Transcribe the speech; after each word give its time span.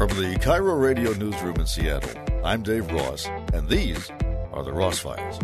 From 0.00 0.08
the 0.08 0.38
KIRO 0.40 0.80
Radio 0.80 1.12
Newsroom 1.12 1.56
in 1.56 1.66
Seattle, 1.66 2.18
I'm 2.42 2.62
Dave 2.62 2.90
Ross, 2.90 3.26
and 3.52 3.68
these 3.68 4.10
are 4.50 4.64
the 4.64 4.72
Ross 4.72 4.98
Files. 4.98 5.38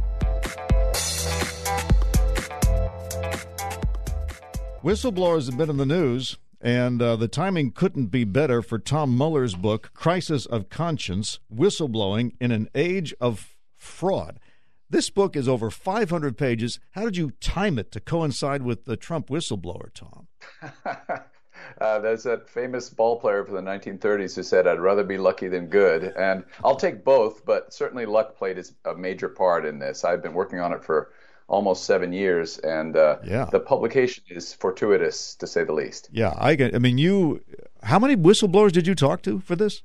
Whistleblowers 4.83 5.45
have 5.45 5.59
been 5.59 5.69
in 5.69 5.77
the 5.77 5.85
news, 5.85 6.39
and 6.63 7.03
uh, 7.03 7.17
the 7.17 7.29
timing 7.29 7.71
couldn't 7.71 8.07
be 8.07 8.25
better 8.25 8.63
for 8.63 8.79
Tom 8.79 9.15
Mueller's 9.15 9.55
book, 9.55 9.91
Crisis 9.93 10.47
of 10.47 10.71
Conscience 10.71 11.39
Whistleblowing 11.55 12.33
in 12.41 12.51
an 12.51 12.71
Age 12.75 13.13
of 13.21 13.59
Fraud. 13.77 14.41
This 14.89 15.11
book 15.11 15.37
is 15.37 15.47
over 15.47 15.71
500 15.71 16.39
pages. 16.39 16.81
How 16.93 17.05
did 17.05 17.19
you 17.19 17.33
time 17.43 17.79
it 17.79 17.93
to 17.93 18.01
coincide 18.01 18.63
with 18.63 18.87
the 18.87 18.97
Trump 18.97 19.29
whistleblower, 19.29 19.93
Tom? 19.93 20.29
Uh, 21.81 21.99
there's 21.99 22.23
that 22.23 22.49
famous 22.49 22.89
ball 22.89 23.21
player 23.21 23.45
from 23.45 23.55
the 23.55 23.61
1930s 23.61 24.35
who 24.35 24.43
said, 24.43 24.67
I'd 24.67 24.81
rather 24.81 25.05
be 25.05 25.19
lucky 25.19 25.49
than 25.49 25.67
good. 25.67 26.05
And 26.17 26.45
I'll 26.65 26.77
take 26.77 27.05
both, 27.05 27.45
but 27.45 27.73
certainly 27.73 28.07
luck 28.07 28.37
played 28.37 28.63
a 28.85 28.95
major 28.95 29.29
part 29.29 29.67
in 29.67 29.79
this. 29.79 30.05
I've 30.05 30.23
been 30.23 30.35
working 30.35 30.61
on 30.61 30.73
it 30.73 30.83
for 30.83 31.13
almost 31.49 31.85
seven 31.85 32.13
years, 32.13 32.59
and 32.59 32.97
uh, 32.97 33.19
yeah. 33.25 33.45
the 33.53 33.61
publication 33.61 34.25
is 34.29 34.53
fortuitous 34.53 35.37
to 35.37 35.47
say 35.47 35.65
the 35.65 35.73
least. 35.73 36.09
Yeah, 36.11 36.35
I, 36.37 36.53
I 36.75 36.79
mean, 36.79 36.99
you. 36.99 37.43
How 37.83 37.99
many 37.99 38.17
whistleblowers 38.17 38.73
did 38.73 38.87
you 38.87 38.95
talk 38.95 39.23
to 39.23 39.41
for 39.41 39.55
this? 39.55 39.83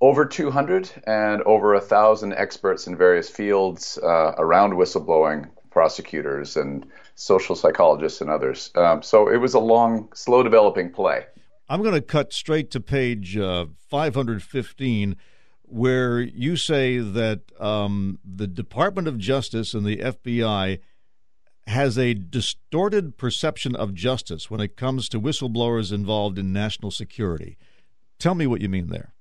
Over 0.00 0.26
200 0.26 0.90
and 1.06 1.42
over 1.42 1.74
a 1.74 1.80
thousand 1.80 2.34
experts 2.34 2.86
in 2.86 2.96
various 2.96 3.28
fields 3.28 3.98
uh, 4.02 4.34
around 4.36 4.74
whistleblowing, 4.74 5.48
prosecutors 5.70 6.56
and 6.56 6.86
social 7.14 7.54
psychologists 7.54 8.20
and 8.20 8.30
others. 8.30 8.70
Um, 8.74 9.02
so 9.02 9.28
it 9.28 9.36
was 9.38 9.54
a 9.54 9.60
long, 9.60 10.08
slow 10.14 10.42
developing 10.42 10.90
play. 10.90 11.26
I'm 11.68 11.82
going 11.82 11.94
to 11.94 12.02
cut 12.02 12.32
straight 12.32 12.70
to 12.72 12.80
page 12.80 13.36
uh, 13.36 13.66
515 13.88 15.16
where 15.62 16.20
you 16.20 16.56
say 16.56 16.98
that 16.98 17.40
um, 17.58 18.18
the 18.24 18.46
Department 18.46 19.08
of 19.08 19.18
Justice 19.18 19.72
and 19.74 19.84
the 19.84 19.96
FBI 19.96 20.78
has 21.66 21.96
a 21.98 22.12
distorted 22.12 23.16
perception 23.16 23.74
of 23.74 23.94
justice 23.94 24.50
when 24.50 24.60
it 24.60 24.76
comes 24.76 25.08
to 25.08 25.20
whistleblowers 25.20 25.92
involved 25.92 26.38
in 26.38 26.52
national 26.52 26.90
security. 26.90 27.56
Tell 28.18 28.34
me 28.34 28.46
what 28.46 28.60
you 28.60 28.68
mean 28.68 28.88
there. 28.88 29.14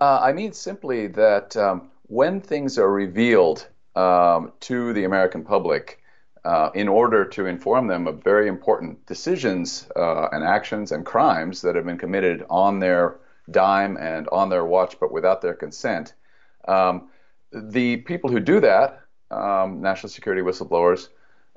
Uh, 0.00 0.20
I 0.22 0.32
mean 0.32 0.52
simply 0.52 1.06
that 1.08 1.56
um, 1.56 1.90
when 2.04 2.40
things 2.40 2.78
are 2.78 2.90
revealed 2.90 3.68
um, 3.94 4.52
to 4.60 4.92
the 4.94 5.04
American 5.04 5.44
public, 5.44 6.01
uh, 6.44 6.70
in 6.74 6.88
order 6.88 7.24
to 7.24 7.46
inform 7.46 7.86
them 7.86 8.06
of 8.06 8.22
very 8.22 8.48
important 8.48 9.04
decisions 9.06 9.88
uh, 9.96 10.28
and 10.32 10.44
actions 10.44 10.92
and 10.92 11.06
crimes 11.06 11.62
that 11.62 11.76
have 11.76 11.84
been 11.84 11.98
committed 11.98 12.44
on 12.50 12.80
their 12.80 13.18
dime 13.50 13.96
and 13.96 14.28
on 14.30 14.48
their 14.48 14.64
watch, 14.64 14.98
but 14.98 15.12
without 15.12 15.40
their 15.40 15.54
consent. 15.54 16.14
Um, 16.66 17.08
the 17.52 17.98
people 17.98 18.30
who 18.30 18.40
do 18.40 18.60
that, 18.60 19.00
um, 19.30 19.80
national 19.80 20.10
security 20.10 20.42
whistleblowers, 20.42 21.08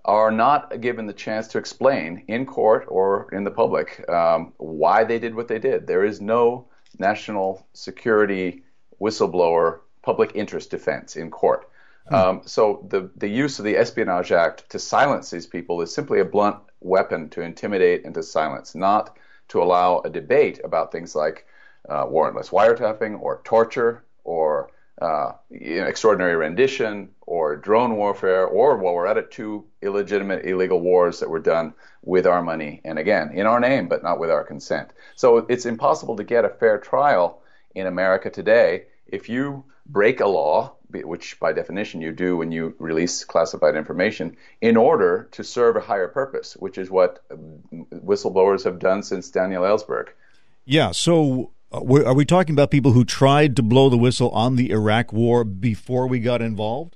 are 0.03 0.31
not 0.31 0.81
given 0.81 1.07
the 1.07 1.13
chance 1.13 1.47
to 1.47 1.57
explain 1.57 2.23
in 2.27 2.45
court 2.45 2.85
or 2.87 3.27
in 3.31 3.43
the 3.43 3.51
public 3.51 4.07
um, 4.09 4.53
why 4.57 5.03
they 5.03 5.17
did 5.17 5.33
what 5.33 5.47
they 5.47 5.57
did. 5.57 5.87
There 5.87 6.05
is 6.05 6.21
no 6.21 6.67
national 6.99 7.65
security 7.73 8.63
whistleblower 9.01 9.79
public 10.03 10.31
interest 10.35 10.69
defense 10.69 11.15
in 11.15 11.31
court. 11.31 11.69
Hmm. 12.09 12.15
Um, 12.15 12.41
so 12.45 12.85
the 12.89 13.09
the 13.15 13.27
use 13.27 13.59
of 13.59 13.65
the 13.65 13.77
Espionage 13.77 14.31
Act 14.31 14.69
to 14.69 14.79
silence 14.79 15.29
these 15.29 15.47
people 15.47 15.81
is 15.81 15.93
simply 15.93 16.19
a 16.19 16.25
blunt 16.25 16.57
weapon 16.81 17.29
to 17.29 17.41
intimidate 17.41 18.05
and 18.05 18.13
to 18.13 18.23
silence, 18.23 18.75
not 18.75 19.17
to 19.49 19.61
allow 19.61 19.99
a 19.99 20.09
debate 20.09 20.59
about 20.63 20.91
things 20.91 21.15
like 21.15 21.45
uh, 21.89 22.05
warrantless 22.05 22.49
wiretapping 22.49 23.19
or 23.19 23.41
torture 23.43 24.03
or 24.23 24.71
uh, 25.01 25.33
you 25.49 25.81
know, 25.81 25.87
extraordinary 25.87 26.35
rendition 26.35 27.09
or 27.21 27.57
drone 27.57 27.97
warfare 27.97 28.45
or 28.45 28.77
while 28.77 28.93
we're 28.93 29.05
at 29.05 29.17
it, 29.17 29.29
two 29.29 29.65
illegitimate 29.81 30.45
illegal 30.45 30.79
wars 30.79 31.19
that 31.19 31.29
were 31.29 31.39
done 31.39 31.73
with 32.01 32.25
our 32.25 32.41
money 32.41 32.81
and 32.85 32.97
again 32.97 33.31
in 33.33 33.45
our 33.45 33.59
name 33.59 33.89
but 33.89 34.03
not 34.03 34.19
with 34.19 34.31
our 34.31 34.43
consent. 34.43 34.93
So 35.15 35.37
it's 35.49 35.65
impossible 35.65 36.15
to 36.15 36.23
get 36.23 36.45
a 36.45 36.49
fair 36.49 36.77
trial 36.77 37.41
in 37.75 37.87
America 37.87 38.29
today 38.29 38.85
if 39.05 39.27
you 39.29 39.65
break 39.85 40.21
a 40.21 40.27
law, 40.27 40.74
which 40.89 41.39
by 41.39 41.53
definition 41.53 42.01
you 42.01 42.11
do 42.11 42.37
when 42.37 42.51
you 42.51 42.75
release 42.79 43.23
classified 43.23 43.75
information, 43.75 44.35
in 44.61 44.77
order 44.77 45.27
to 45.31 45.43
serve 45.43 45.75
a 45.75 45.81
higher 45.81 46.07
purpose, 46.07 46.53
which 46.53 46.77
is 46.77 46.89
what 46.89 47.23
whistleblowers 47.93 48.63
have 48.63 48.79
done 48.79 49.03
since 49.03 49.29
Daniel 49.29 49.63
Ellsberg. 49.63 50.09
Yeah. 50.65 50.91
So 50.91 51.51
uh, 51.71 52.03
are 52.05 52.13
we 52.13 52.25
talking 52.25 52.53
about 52.53 52.71
people 52.71 52.91
who 52.91 53.03
tried 53.03 53.55
to 53.55 53.63
blow 53.63 53.89
the 53.89 53.97
whistle 53.97 54.29
on 54.29 54.55
the 54.55 54.71
Iraq 54.71 55.11
War 55.11 55.43
before 55.43 56.07
we 56.07 56.19
got 56.19 56.41
involved? 56.41 56.95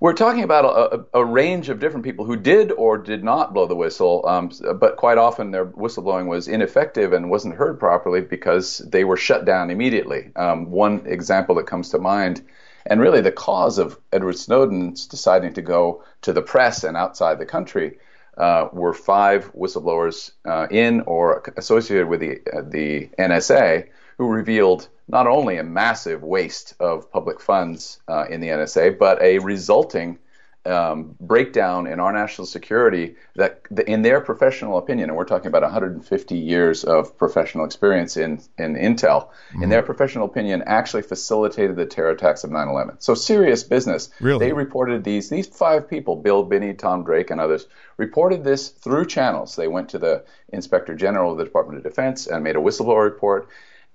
We're 0.00 0.14
talking 0.14 0.44
about 0.44 0.64
a, 0.64 1.18
a, 1.18 1.24
range 1.24 1.68
of 1.68 1.80
different 1.80 2.04
people 2.04 2.24
who 2.24 2.36
did 2.36 2.70
or 2.70 2.98
did 2.98 3.24
not 3.24 3.52
blow 3.52 3.66
the 3.66 3.74
whistle, 3.74 4.24
um, 4.28 4.52
but 4.76 4.96
quite 4.96 5.18
often 5.18 5.50
their 5.50 5.66
whistleblowing 5.66 6.28
was 6.28 6.46
ineffective 6.46 7.12
and 7.12 7.30
wasn't 7.30 7.56
heard 7.56 7.80
properly 7.80 8.20
because 8.20 8.78
they 8.78 9.02
were 9.02 9.16
shut 9.16 9.44
down 9.44 9.70
immediately. 9.70 10.30
Um, 10.36 10.70
one 10.70 11.04
example 11.06 11.56
that 11.56 11.66
comes 11.66 11.88
to 11.90 11.98
mind, 11.98 12.46
and 12.88 13.00
really 13.00 13.20
the 13.20 13.32
cause 13.32 13.78
of 13.78 13.98
Edward 14.12 14.36
Snowden's 14.38 15.06
deciding 15.06 15.52
to 15.54 15.62
go 15.62 16.02
to 16.22 16.32
the 16.32 16.42
press 16.42 16.84
and 16.84 16.96
outside 16.96 17.38
the 17.38 17.46
country, 17.46 17.98
uh, 18.38 18.68
were 18.72 18.94
five 18.94 19.52
whistleblowers 19.52 20.30
uh, 20.44 20.66
in 20.70 21.02
or 21.02 21.42
associated 21.56 22.08
with 22.08 22.20
the, 22.20 22.40
uh, 22.52 22.62
the 22.66 23.08
NSA 23.18 23.88
who 24.16 24.28
revealed 24.28 24.88
not 25.08 25.26
only 25.26 25.58
a 25.58 25.64
massive 25.64 26.22
waste 26.22 26.74
of 26.80 27.10
public 27.10 27.40
funds 27.40 28.00
uh, 28.08 28.26
in 28.30 28.40
the 28.40 28.48
NSA, 28.48 28.98
but 28.98 29.20
a 29.22 29.38
resulting 29.38 30.18
um, 30.68 31.16
breakdown 31.20 31.86
in 31.86 31.98
our 31.98 32.12
national 32.12 32.46
security 32.46 33.16
that, 33.36 33.62
in 33.86 34.02
their 34.02 34.20
professional 34.20 34.78
opinion, 34.78 35.08
and 35.08 35.16
we're 35.16 35.24
talking 35.24 35.46
about 35.46 35.62
150 35.62 36.36
years 36.36 36.84
of 36.84 37.16
professional 37.16 37.64
experience 37.64 38.16
in, 38.16 38.40
in 38.58 38.74
Intel, 38.74 39.28
mm-hmm. 39.28 39.62
in 39.62 39.70
their 39.70 39.82
professional 39.82 40.26
opinion, 40.26 40.62
actually 40.66 41.02
facilitated 41.02 41.76
the 41.76 41.86
terror 41.86 42.10
attacks 42.10 42.44
of 42.44 42.50
9 42.50 42.68
11. 42.68 43.00
So 43.00 43.14
serious 43.14 43.62
business. 43.62 44.10
Really? 44.20 44.46
They 44.46 44.52
reported 44.52 45.04
these, 45.04 45.30
these 45.30 45.46
five 45.46 45.88
people, 45.88 46.16
Bill 46.16 46.42
Binney, 46.42 46.74
Tom 46.74 47.04
Drake, 47.04 47.30
and 47.30 47.40
others, 47.40 47.66
reported 47.96 48.44
this 48.44 48.68
through 48.68 49.06
channels. 49.06 49.56
They 49.56 49.68
went 49.68 49.90
to 49.90 49.98
the 49.98 50.24
Inspector 50.50 50.94
General 50.94 51.32
of 51.32 51.38
the 51.38 51.44
Department 51.44 51.78
of 51.78 51.84
Defense 51.84 52.26
and 52.26 52.44
made 52.44 52.56
a 52.56 52.60
whistleblower 52.60 53.04
report. 53.04 53.48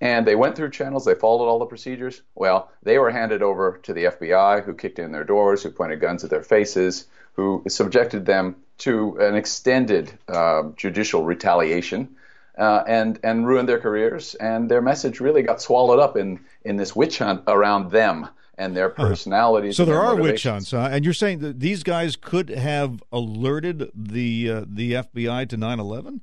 And 0.04 0.26
they 0.26 0.34
went 0.36 0.54
through 0.54 0.70
channels, 0.70 1.06
they 1.06 1.14
followed 1.14 1.46
all 1.46 1.58
the 1.58 1.64
procedures. 1.64 2.20
Well, 2.34 2.70
they 2.82 2.98
were 2.98 3.10
handed 3.10 3.42
over 3.42 3.80
to 3.84 3.94
the 3.94 4.04
FBI, 4.04 4.62
who 4.62 4.74
kicked 4.74 4.98
in 4.98 5.12
their 5.12 5.24
doors, 5.24 5.62
who 5.62 5.70
pointed 5.70 5.98
guns 5.98 6.22
at 6.22 6.28
their 6.28 6.42
faces, 6.42 7.06
who 7.32 7.64
subjected 7.68 8.26
them 8.26 8.56
to 8.78 9.16
an 9.18 9.34
extended 9.34 10.12
uh, 10.28 10.64
judicial 10.76 11.24
retaliation. 11.24 12.16
Uh, 12.56 12.84
and 12.86 13.18
and 13.24 13.48
ruined 13.48 13.68
their 13.68 13.80
careers, 13.80 14.36
and 14.36 14.70
their 14.70 14.80
message 14.80 15.18
really 15.18 15.42
got 15.42 15.60
swallowed 15.60 15.98
up 15.98 16.16
in 16.16 16.38
in 16.64 16.76
this 16.76 16.94
witch 16.94 17.18
hunt 17.18 17.42
around 17.48 17.90
them 17.90 18.28
and 18.56 18.76
their 18.76 18.88
personalities. 18.88 19.76
So 19.76 19.84
there 19.84 20.00
are 20.00 20.14
witch 20.14 20.44
hunts, 20.44 20.70
huh? 20.70 20.88
and 20.92 21.04
you're 21.04 21.14
saying 21.14 21.40
that 21.40 21.58
these 21.58 21.82
guys 21.82 22.14
could 22.14 22.50
have 22.50 23.02
alerted 23.10 23.90
the 23.92 24.50
uh, 24.50 24.64
the 24.68 24.92
FBI 24.92 25.48
to 25.48 25.56
9/11? 25.56 26.20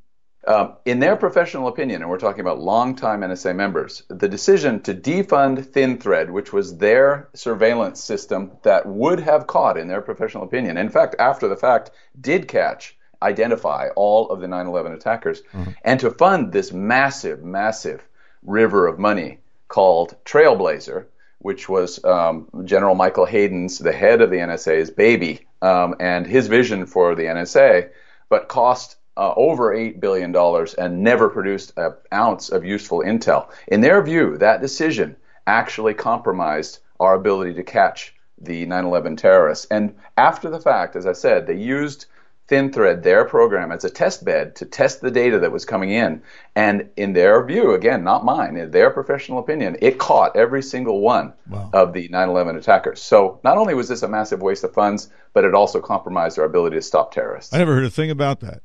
Um, 0.47 0.73
in 0.85 0.99
their 0.99 1.15
professional 1.15 1.67
opinion, 1.67 2.01
and 2.01 2.09
we're 2.09 2.17
talking 2.17 2.41
about 2.41 2.59
longtime 2.59 3.21
NSA 3.21 3.55
members, 3.55 4.01
the 4.07 4.27
decision 4.27 4.81
to 4.81 4.93
defund 4.95 5.63
ThinThread, 5.63 6.31
which 6.31 6.51
was 6.51 6.77
their 6.77 7.29
surveillance 7.35 8.03
system 8.03 8.51
that 8.63 8.87
would 8.87 9.19
have 9.19 9.45
caught, 9.45 9.77
in 9.77 9.87
their 9.87 10.01
professional 10.01 10.43
opinion, 10.43 10.77
in 10.77 10.89
fact, 10.89 11.15
after 11.19 11.47
the 11.47 11.55
fact, 11.55 11.91
did 12.19 12.47
catch, 12.47 12.97
identify 13.21 13.89
all 13.95 14.31
of 14.31 14.41
the 14.41 14.47
9 14.47 14.65
11 14.65 14.93
attackers, 14.93 15.43
mm-hmm. 15.53 15.71
and 15.83 15.99
to 15.99 16.09
fund 16.09 16.51
this 16.51 16.71
massive, 16.71 17.43
massive 17.43 18.03
river 18.41 18.87
of 18.87 18.97
money 18.97 19.37
called 19.67 20.15
Trailblazer, 20.25 21.05
which 21.37 21.69
was 21.69 22.03
um, 22.03 22.47
General 22.65 22.95
Michael 22.95 23.25
Hayden's, 23.25 23.77
the 23.77 23.93
head 23.93 24.21
of 24.21 24.31
the 24.31 24.37
NSA's 24.37 24.89
baby, 24.89 25.47
um, 25.61 25.95
and 25.99 26.25
his 26.25 26.47
vision 26.47 26.87
for 26.87 27.13
the 27.13 27.25
NSA, 27.25 27.91
but 28.27 28.47
cost 28.47 28.95
uh, 29.17 29.33
over 29.35 29.75
$8 29.75 29.99
billion 29.99 30.35
and 30.77 31.03
never 31.03 31.29
produced 31.29 31.73
an 31.77 31.93
ounce 32.13 32.49
of 32.49 32.65
useful 32.65 32.99
intel. 32.99 33.49
In 33.67 33.81
their 33.81 34.01
view, 34.01 34.37
that 34.37 34.61
decision 34.61 35.15
actually 35.47 35.93
compromised 35.93 36.79
our 36.99 37.15
ability 37.15 37.53
to 37.55 37.63
catch 37.63 38.15
the 38.39 38.65
9 38.65 38.85
11 38.85 39.15
terrorists. 39.17 39.65
And 39.65 39.95
after 40.17 40.49
the 40.49 40.59
fact, 40.59 40.95
as 40.95 41.05
I 41.05 41.13
said, 41.13 41.45
they 41.45 41.57
used 41.57 42.05
ThinThread, 42.47 43.03
their 43.03 43.23
program, 43.23 43.71
as 43.71 43.85
a 43.85 43.89
test 43.89 44.25
bed 44.25 44.55
to 44.57 44.65
test 44.65 44.99
the 44.99 45.11
data 45.11 45.39
that 45.39 45.51
was 45.51 45.63
coming 45.63 45.91
in. 45.91 46.21
And 46.55 46.89
in 46.97 47.13
their 47.13 47.45
view, 47.45 47.73
again, 47.73 48.03
not 48.03 48.25
mine, 48.25 48.57
in 48.57 48.71
their 48.71 48.89
professional 48.89 49.39
opinion, 49.39 49.77
it 49.81 49.97
caught 49.97 50.35
every 50.35 50.61
single 50.61 50.99
one 50.99 51.33
wow. 51.49 51.69
of 51.73 51.93
the 51.93 52.09
9 52.09 52.29
11 52.29 52.57
attackers. 52.57 53.01
So 53.01 53.39
not 53.43 53.57
only 53.57 53.73
was 53.73 53.87
this 53.87 54.03
a 54.03 54.07
massive 54.07 54.41
waste 54.41 54.63
of 54.63 54.73
funds, 54.73 55.09
but 55.33 55.45
it 55.45 55.53
also 55.53 55.79
compromised 55.79 56.37
our 56.39 56.45
ability 56.45 56.75
to 56.75 56.81
stop 56.81 57.13
terrorists. 57.13 57.53
I 57.53 57.59
never 57.59 57.73
heard 57.73 57.85
a 57.85 57.89
thing 57.89 58.11
about 58.11 58.41
that. 58.41 58.61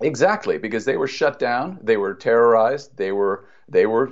Exactly, 0.00 0.58
because 0.58 0.84
they 0.84 0.96
were 0.96 1.08
shut 1.08 1.38
down, 1.38 1.78
they 1.82 1.96
were 1.96 2.14
terrorized, 2.14 2.96
they 2.96 3.12
were 3.12 3.48
they 3.68 3.84
were 3.84 4.10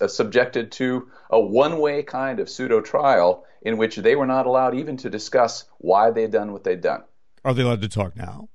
uh, 0.00 0.08
subjected 0.08 0.72
to 0.72 1.08
a 1.30 1.38
one-way 1.38 2.02
kind 2.02 2.40
of 2.40 2.48
pseudo 2.48 2.80
trial 2.80 3.44
in 3.62 3.76
which 3.76 3.96
they 3.96 4.16
were 4.16 4.26
not 4.26 4.46
allowed 4.46 4.74
even 4.74 4.96
to 4.96 5.10
discuss 5.10 5.64
why 5.78 6.10
they'd 6.10 6.32
done 6.32 6.52
what 6.52 6.64
they'd 6.64 6.80
done. 6.80 7.04
Are 7.44 7.54
they 7.54 7.62
allowed 7.62 7.82
to 7.82 7.88
talk 7.88 8.16
now? 8.16 8.48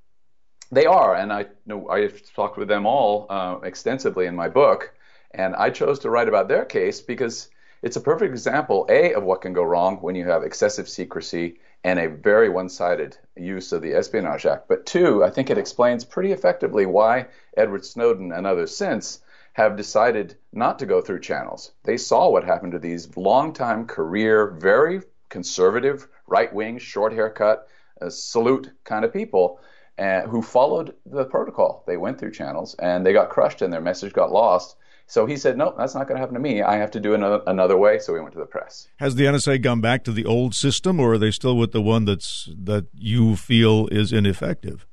They 0.70 0.86
are, 0.86 1.14
and 1.14 1.32
I 1.32 1.46
know 1.66 1.88
I've 1.88 2.20
talked 2.34 2.58
with 2.58 2.68
them 2.68 2.86
all 2.86 3.26
uh, 3.30 3.58
extensively 3.62 4.26
in 4.26 4.34
my 4.34 4.48
book, 4.48 4.92
and 5.30 5.54
I 5.54 5.70
chose 5.70 6.00
to 6.00 6.10
write 6.10 6.28
about 6.28 6.48
their 6.48 6.64
case 6.64 7.00
because 7.00 7.48
it's 7.82 7.96
a 7.96 8.00
perfect 8.00 8.30
example, 8.30 8.86
a, 8.88 9.14
of 9.14 9.22
what 9.22 9.42
can 9.42 9.52
go 9.52 9.62
wrong 9.64 9.96
when 9.96 10.14
you 10.14 10.26
have 10.26 10.42
excessive 10.42 10.88
secrecy 10.88 11.58
and 11.84 11.98
a 11.98 12.08
very 12.08 12.48
one-sided 12.48 13.16
use 13.36 13.72
of 13.72 13.82
the 13.82 13.94
Espionage 13.94 14.46
Act. 14.46 14.68
But 14.68 14.86
two, 14.86 15.24
I 15.24 15.30
think 15.30 15.50
it 15.50 15.58
explains 15.58 16.04
pretty 16.04 16.32
effectively 16.32 16.86
why 16.86 17.26
Edward 17.56 17.84
Snowden 17.84 18.32
and 18.32 18.46
others 18.46 18.76
since 18.76 19.20
have 19.54 19.76
decided 19.76 20.36
not 20.52 20.78
to 20.78 20.86
go 20.86 21.00
through 21.00 21.20
channels. 21.20 21.72
They 21.84 21.96
saw 21.96 22.30
what 22.30 22.44
happened 22.44 22.72
to 22.72 22.78
these 22.78 23.14
long-time 23.16 23.86
career, 23.86 24.46
very 24.58 25.02
conservative, 25.28 26.08
right-wing, 26.26 26.78
short 26.78 27.12
haircut, 27.12 27.68
uh, 28.00 28.08
salute 28.10 28.70
kind 28.84 29.04
of 29.04 29.12
people 29.12 29.60
uh, 29.98 30.22
who 30.22 30.40
followed 30.40 30.94
the 31.04 31.24
protocol. 31.24 31.84
They 31.86 31.96
went 31.96 32.18
through 32.18 32.32
channels 32.32 32.74
and 32.78 33.04
they 33.04 33.12
got 33.12 33.30
crushed 33.30 33.60
and 33.60 33.72
their 33.72 33.80
message 33.80 34.12
got 34.12 34.32
lost. 34.32 34.76
So 35.12 35.26
he 35.26 35.36
said, 35.36 35.58
no, 35.58 35.74
that's 35.76 35.94
not 35.94 36.08
going 36.08 36.16
to 36.16 36.20
happen 36.20 36.32
to 36.32 36.40
me. 36.40 36.62
I 36.62 36.78
have 36.78 36.90
to 36.92 36.98
do 36.98 37.12
another, 37.12 37.42
another 37.46 37.76
way. 37.76 37.98
So 37.98 38.14
we 38.14 38.20
went 38.20 38.32
to 38.32 38.38
the 38.38 38.46
press. 38.46 38.88
Has 38.96 39.14
the 39.14 39.24
NSA 39.24 39.60
gone 39.60 39.82
back 39.82 40.04
to 40.04 40.10
the 40.10 40.24
old 40.24 40.54
system, 40.54 40.98
or 40.98 41.12
are 41.12 41.18
they 41.18 41.30
still 41.30 41.54
with 41.58 41.72
the 41.72 41.82
one 41.82 42.06
that's 42.06 42.48
that 42.56 42.86
you 42.94 43.36
feel 43.36 43.88
is 43.88 44.10
ineffective? 44.10 44.86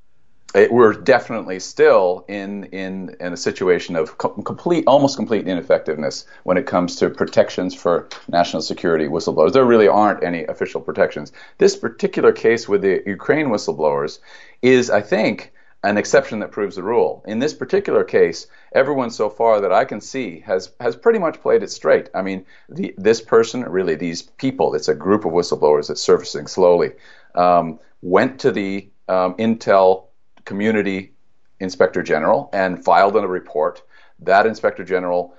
It, 0.53 0.73
we're 0.73 0.91
definitely 0.91 1.61
still 1.61 2.25
in 2.27 2.65
in 2.65 3.15
in 3.21 3.31
a 3.31 3.37
situation 3.37 3.95
of 3.95 4.17
complete, 4.17 4.83
almost 4.87 5.15
complete 5.15 5.47
ineffectiveness 5.47 6.25
when 6.43 6.57
it 6.57 6.65
comes 6.65 6.97
to 6.97 7.09
protections 7.09 7.73
for 7.73 8.09
national 8.27 8.61
security 8.61 9.07
whistleblowers. 9.07 9.53
There 9.53 9.63
really 9.63 9.87
aren't 9.87 10.21
any 10.21 10.43
official 10.47 10.81
protections. 10.81 11.31
This 11.59 11.77
particular 11.77 12.33
case 12.33 12.67
with 12.67 12.81
the 12.81 13.01
Ukraine 13.05 13.47
whistleblowers 13.47 14.19
is, 14.61 14.89
I 14.89 14.99
think, 14.99 15.53
an 15.83 15.97
exception 15.97 16.39
that 16.39 16.51
proves 16.51 16.75
the 16.75 16.83
rule. 16.83 17.23
In 17.25 17.39
this 17.39 17.53
particular 17.53 18.03
case, 18.03 18.47
everyone 18.73 19.09
so 19.09 19.29
far 19.29 19.61
that 19.61 19.71
I 19.71 19.85
can 19.85 20.01
see 20.01 20.41
has 20.41 20.71
has 20.79 20.95
pretty 20.95 21.19
much 21.19 21.41
played 21.41 21.63
it 21.63 21.71
straight. 21.71 22.09
I 22.13 22.21
mean, 22.21 22.45
the, 22.67 22.93
this 22.97 23.21
person, 23.21 23.63
really 23.63 23.95
these 23.95 24.21
people, 24.21 24.75
it's 24.75 24.89
a 24.89 24.95
group 24.95 25.25
of 25.25 25.31
whistleblowers 25.31 25.87
that's 25.87 26.01
surfacing 26.01 26.47
slowly, 26.47 26.91
um, 27.35 27.79
went 28.01 28.39
to 28.41 28.51
the 28.51 28.89
um, 29.07 29.35
Intel 29.35 30.07
Community 30.43 31.13
Inspector 31.59 32.01
General 32.03 32.49
and 32.51 32.83
filed 32.83 33.15
in 33.15 33.23
a 33.23 33.27
report. 33.27 33.81
That 34.19 34.45
Inspector 34.45 34.83
General 34.83 35.33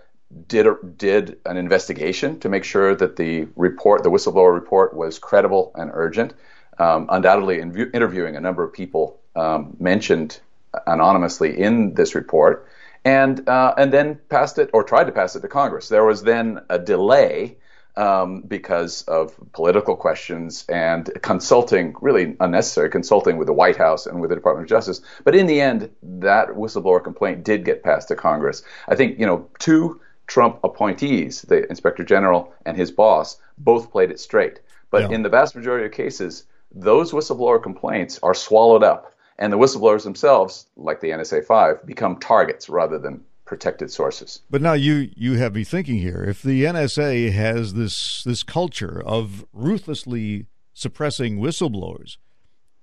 did 0.47 0.67
a, 0.67 0.77
did 0.97 1.39
an 1.45 1.59
investigation 1.59 2.41
to 2.41 2.49
make 2.49 2.65
sure 2.65 2.95
that 2.95 3.17
the 3.17 3.49
report, 3.57 4.05
the 4.05 4.11
whistleblower 4.11 4.55
report, 4.55 4.95
was 4.95 5.19
credible 5.19 5.73
and 5.75 5.91
urgent. 5.93 6.33
Um, 6.79 7.07
undoubtedly, 7.11 7.61
in, 7.61 7.77
interviewing 7.93 8.37
a 8.37 8.41
number 8.41 8.63
of 8.63 8.73
people 8.73 9.20
um, 9.37 9.77
mentioned 9.79 10.41
anonymously 10.87 11.59
in 11.59 11.95
this 11.95 12.15
report, 12.15 12.69
and 13.05 13.49
uh, 13.49 13.75
and 13.77 13.93
then 13.93 14.19
passed 14.29 14.59
it 14.59 14.71
or 14.73 14.83
tried 14.83 15.05
to 15.05 15.13
pass 15.13 15.37
it 15.37 15.41
to 15.41 15.49
Congress. 15.49 15.89
There 15.89 16.05
was 16.05 16.23
then 16.23 16.61
a 16.69 16.79
delay 16.79 17.57
um, 17.97 18.43
because 18.43 19.03
of 19.03 19.35
political 19.53 19.97
questions 19.97 20.65
and 20.69 21.11
consulting, 21.23 21.95
really 22.01 22.37
unnecessary 22.41 22.91
consulting 22.91 23.37
with 23.37 23.47
the 23.47 23.53
White 23.53 23.77
House 23.77 24.07
and 24.07 24.21
with 24.21 24.31
the 24.31 24.37
Department 24.37 24.65
of 24.65 24.69
Justice. 24.69 25.01
But 25.25 25.35
in 25.35 25.47
the 25.47 25.61
end, 25.61 25.91
that 26.03 26.49
whistleblower 26.49 27.03
complaint 27.03 27.45
did 27.45 27.65
get 27.65 27.83
passed 27.83 28.09
to 28.09 28.17
Congress. 28.17 28.63
I 28.89 28.95
think 28.95 29.19
you 29.19 29.27
know 29.27 29.49
two 29.59 30.01
Trump 30.27 30.61
appointees, 30.63 31.43
the 31.43 31.69
Inspector 31.69 32.05
General 32.05 32.53
and 32.65 32.77
his 32.77 32.91
boss, 32.91 33.39
both 33.59 33.91
played 33.91 34.11
it 34.11 34.21
straight. 34.21 34.61
But 34.91 35.03
yeah. 35.03 35.17
in 35.17 35.23
the 35.23 35.29
vast 35.29 35.57
majority 35.57 35.87
of 35.87 35.93
cases, 35.93 36.45
those 36.73 37.13
whistleblower 37.13 37.63
complaints 37.63 38.21
are 38.23 38.35
swallowed 38.35 38.85
up 38.85 39.13
and 39.41 39.53
the 39.53 39.59
whistleblowers 39.59 40.05
themselves, 40.05 40.67
like 40.77 41.01
the 41.01 41.09
NSA 41.09 41.45
5, 41.45 41.87
become 41.87 42.19
targets 42.19 42.69
rather 42.69 42.99
than 42.99 43.25
protected 43.47 43.91
sources. 43.91 44.43
But 44.49 44.63
now 44.63 44.75
you 44.75 45.11
you 45.17 45.35
have 45.39 45.57
me 45.57 45.65
thinking 45.65 45.99
here. 45.99 46.23
If 46.23 46.43
the 46.43 46.63
NSA 46.65 47.33
has 47.33 47.75
this 47.75 48.23
this 48.23 48.45
culture 48.45 49.03
of 49.05 49.45
ruthlessly 49.53 50.47
suppressing 50.73 51.39
whistleblowers, 51.39 52.19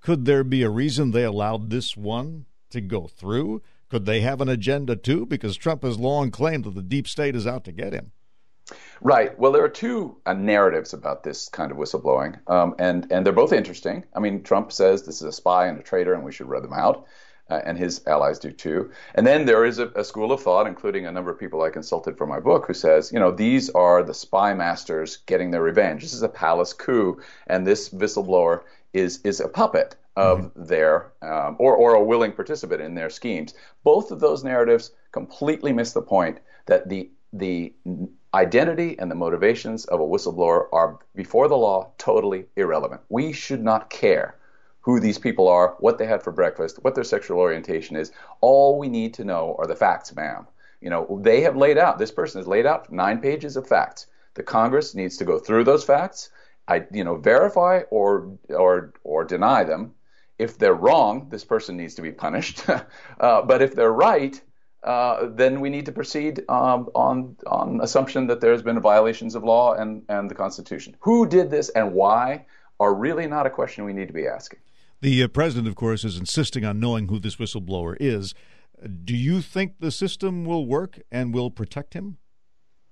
could 0.02 0.26
there 0.26 0.44
be 0.44 0.64
a 0.64 0.70
reason 0.70 1.12
they 1.12 1.24
allowed 1.24 1.70
this 1.70 1.96
one 1.96 2.48
to 2.72 2.82
go 2.82 3.08
through? 3.08 3.62
Could 3.90 4.06
they 4.06 4.20
have 4.22 4.42
an 4.42 4.50
agenda 4.50 4.98
too? 4.98 5.26
Because 5.26 5.56
Trump 5.56 5.84
has 5.84 5.98
long 5.98 6.32
claimed 6.32 6.66
that 6.66 6.76
the 6.76 6.82
deep 6.82 7.08
state 7.08 7.36
is 7.36 7.48
out 7.48 7.64
to 7.64 7.72
get 7.72 7.94
him. 7.94 8.12
Right. 9.02 9.38
Well, 9.38 9.52
there 9.52 9.64
are 9.64 9.70
two 9.70 10.18
uh, 10.26 10.34
narratives 10.34 10.94
about 10.94 11.24
this 11.24 11.50
kind 11.50 11.72
of 11.72 11.78
whistleblowing, 11.78 12.38
um, 12.50 12.76
and 12.80 13.10
and 13.12 13.26
they're 13.26 13.34
both 13.34 13.54
interesting. 13.54 14.04
I 14.16 14.20
mean, 14.20 14.44
Trump 14.44 14.72
says 14.72 15.04
this 15.04 15.18
is 15.18 15.28
a 15.28 15.32
spy 15.32 15.68
and 15.68 15.80
a 15.80 15.84
traitor, 15.84 16.14
and 16.14 16.24
we 16.24 16.32
should 16.32 16.50
rub 16.50 16.64
them 16.64 16.74
out, 16.74 17.06
uh, 17.50 17.62
and 17.64 17.78
his 17.78 18.02
allies 18.08 18.40
do 18.40 18.52
too. 18.52 18.92
And 19.16 19.26
then 19.26 19.46
there 19.46 19.66
is 19.66 19.80
a, 19.80 19.88
a, 19.90 20.04
school 20.04 20.32
of 20.32 20.42
thought, 20.42 20.68
including 20.68 21.06
a 21.06 21.12
number 21.12 21.32
of 21.32 21.40
people 21.40 21.62
I 21.62 21.70
consulted 21.70 22.18
for 22.18 22.26
my 22.26 22.40
book, 22.40 22.66
who 22.66 22.74
says, 22.74 23.12
you 23.12 23.20
know, 23.20 23.32
these 23.32 23.70
are 23.70 24.04
the 24.04 24.14
spy 24.14 24.54
masters 24.54 25.18
getting 25.28 25.52
their 25.52 25.62
revenge. 25.62 26.02
This 26.02 26.14
is 26.14 26.24
a 26.24 26.30
palace 26.30 26.74
coup, 26.74 27.22
and 27.48 27.66
this 27.66 27.90
whistleblower 27.90 28.64
is 28.94 29.22
is 29.24 29.40
a 29.40 29.48
puppet 29.48 29.96
of 30.16 30.40
mm-hmm. 30.40 30.64
their 30.66 31.12
um, 31.22 31.56
or 31.60 31.76
or 31.76 31.94
a 31.94 32.04
willing 32.04 32.32
participant 32.32 32.82
in 32.82 32.96
their 32.96 33.10
schemes. 33.10 33.54
Both 33.84 34.12
of 34.12 34.20
those 34.20 34.44
narratives 34.44 34.92
completely 35.12 35.72
miss 35.72 35.94
the 35.94 36.02
point 36.02 36.40
that 36.66 36.90
the 36.90 37.10
the 37.34 37.74
identity 38.34 38.98
and 39.00 39.10
the 39.10 39.16
motivations 39.16 39.86
of 39.86 40.00
a 40.00 40.04
whistleblower 40.04 40.68
are, 40.72 41.00
before 41.16 41.48
the 41.48 41.58
law, 41.58 41.92
totally 41.98 42.46
irrelevant. 42.56 43.02
We 43.10 43.34
should 43.34 43.64
not 43.64 43.90
care 43.90 44.36
who 44.82 45.00
these 45.00 45.18
people 45.18 45.48
are, 45.48 45.76
what 45.80 45.98
they 45.98 46.06
had 46.06 46.24
for 46.24 46.32
breakfast, 46.32 46.80
what 46.82 46.96
their 46.96 47.04
sexual 47.04 47.40
orientation 47.40 47.98
is. 47.98 48.12
All 48.40 48.80
we 48.80 48.88
need 48.88 49.14
to 49.16 49.26
know 49.26 49.56
are 49.60 49.68
the 49.68 49.76
facts, 49.76 50.16
ma'am. 50.16 50.48
You 50.80 50.90
know, 50.90 51.20
they 51.22 51.42
have 51.42 51.58
laid 51.58 51.78
out, 51.78 51.98
this 51.98 52.12
person 52.12 52.40
has 52.40 52.48
laid 52.48 52.66
out 52.66 52.92
nine 52.92 53.20
pages 53.20 53.58
of 53.58 53.68
facts. 53.68 54.08
The 54.36 54.44
Congress 54.44 54.96
needs 54.96 55.18
to 55.18 55.26
go 55.26 55.40
through 55.40 55.64
those 55.64 55.84
facts, 55.84 56.30
I, 56.68 56.86
you 56.92 57.04
know, 57.04 57.18
verify 57.18 57.82
or, 57.90 58.38
or, 58.50 58.94
or 59.04 59.26
deny 59.26 59.64
them. 59.64 59.94
If 60.38 60.58
they're 60.58 60.76
wrong, 60.76 61.28
this 61.30 61.44
person 61.44 61.76
needs 61.76 61.96
to 61.96 62.02
be 62.02 62.12
punished. 62.12 62.64
uh, 63.20 63.42
but 63.42 63.62
if 63.62 63.74
they're 63.76 63.92
right, 63.92 64.40
uh, 64.84 65.28
then 65.32 65.60
we 65.60 65.70
need 65.70 65.86
to 65.86 65.92
proceed 65.92 66.44
um, 66.50 66.90
on 66.96 67.36
on 67.48 67.80
assumption 67.82 68.28
that 68.28 68.42
there's 68.42 68.62
been 68.62 68.80
violations 68.80 69.36
of 69.36 69.44
law 69.44 69.74
and, 69.74 70.04
and 70.10 70.30
the 70.30 70.36
Constitution. 70.36 70.96
Who 71.00 71.28
did 71.28 71.50
this 71.50 71.70
and 71.70 71.94
why 71.94 72.46
are 72.80 72.94
really 72.94 73.28
not 73.28 73.46
a 73.46 73.50
question 73.50 73.86
we 73.86 73.94
need 73.94 74.08
to 74.08 74.14
be 74.14 74.28
asking. 74.28 74.60
The 75.02 75.24
uh, 75.24 75.28
president, 75.28 75.68
of 75.68 75.76
course, 75.76 76.04
is 76.04 76.18
insisting 76.18 76.66
on 76.66 76.80
knowing 76.80 77.08
who 77.08 77.20
this 77.20 77.38
whistleblower 77.38 77.96
is. 78.00 78.34
Do 79.04 79.16
you 79.16 79.42
think 79.42 79.80
the 79.80 79.92
system 79.92 80.46
will 80.46 80.66
work 80.66 81.00
and 81.12 81.34
will 81.34 81.50
protect 81.50 81.94
him? 81.94 82.18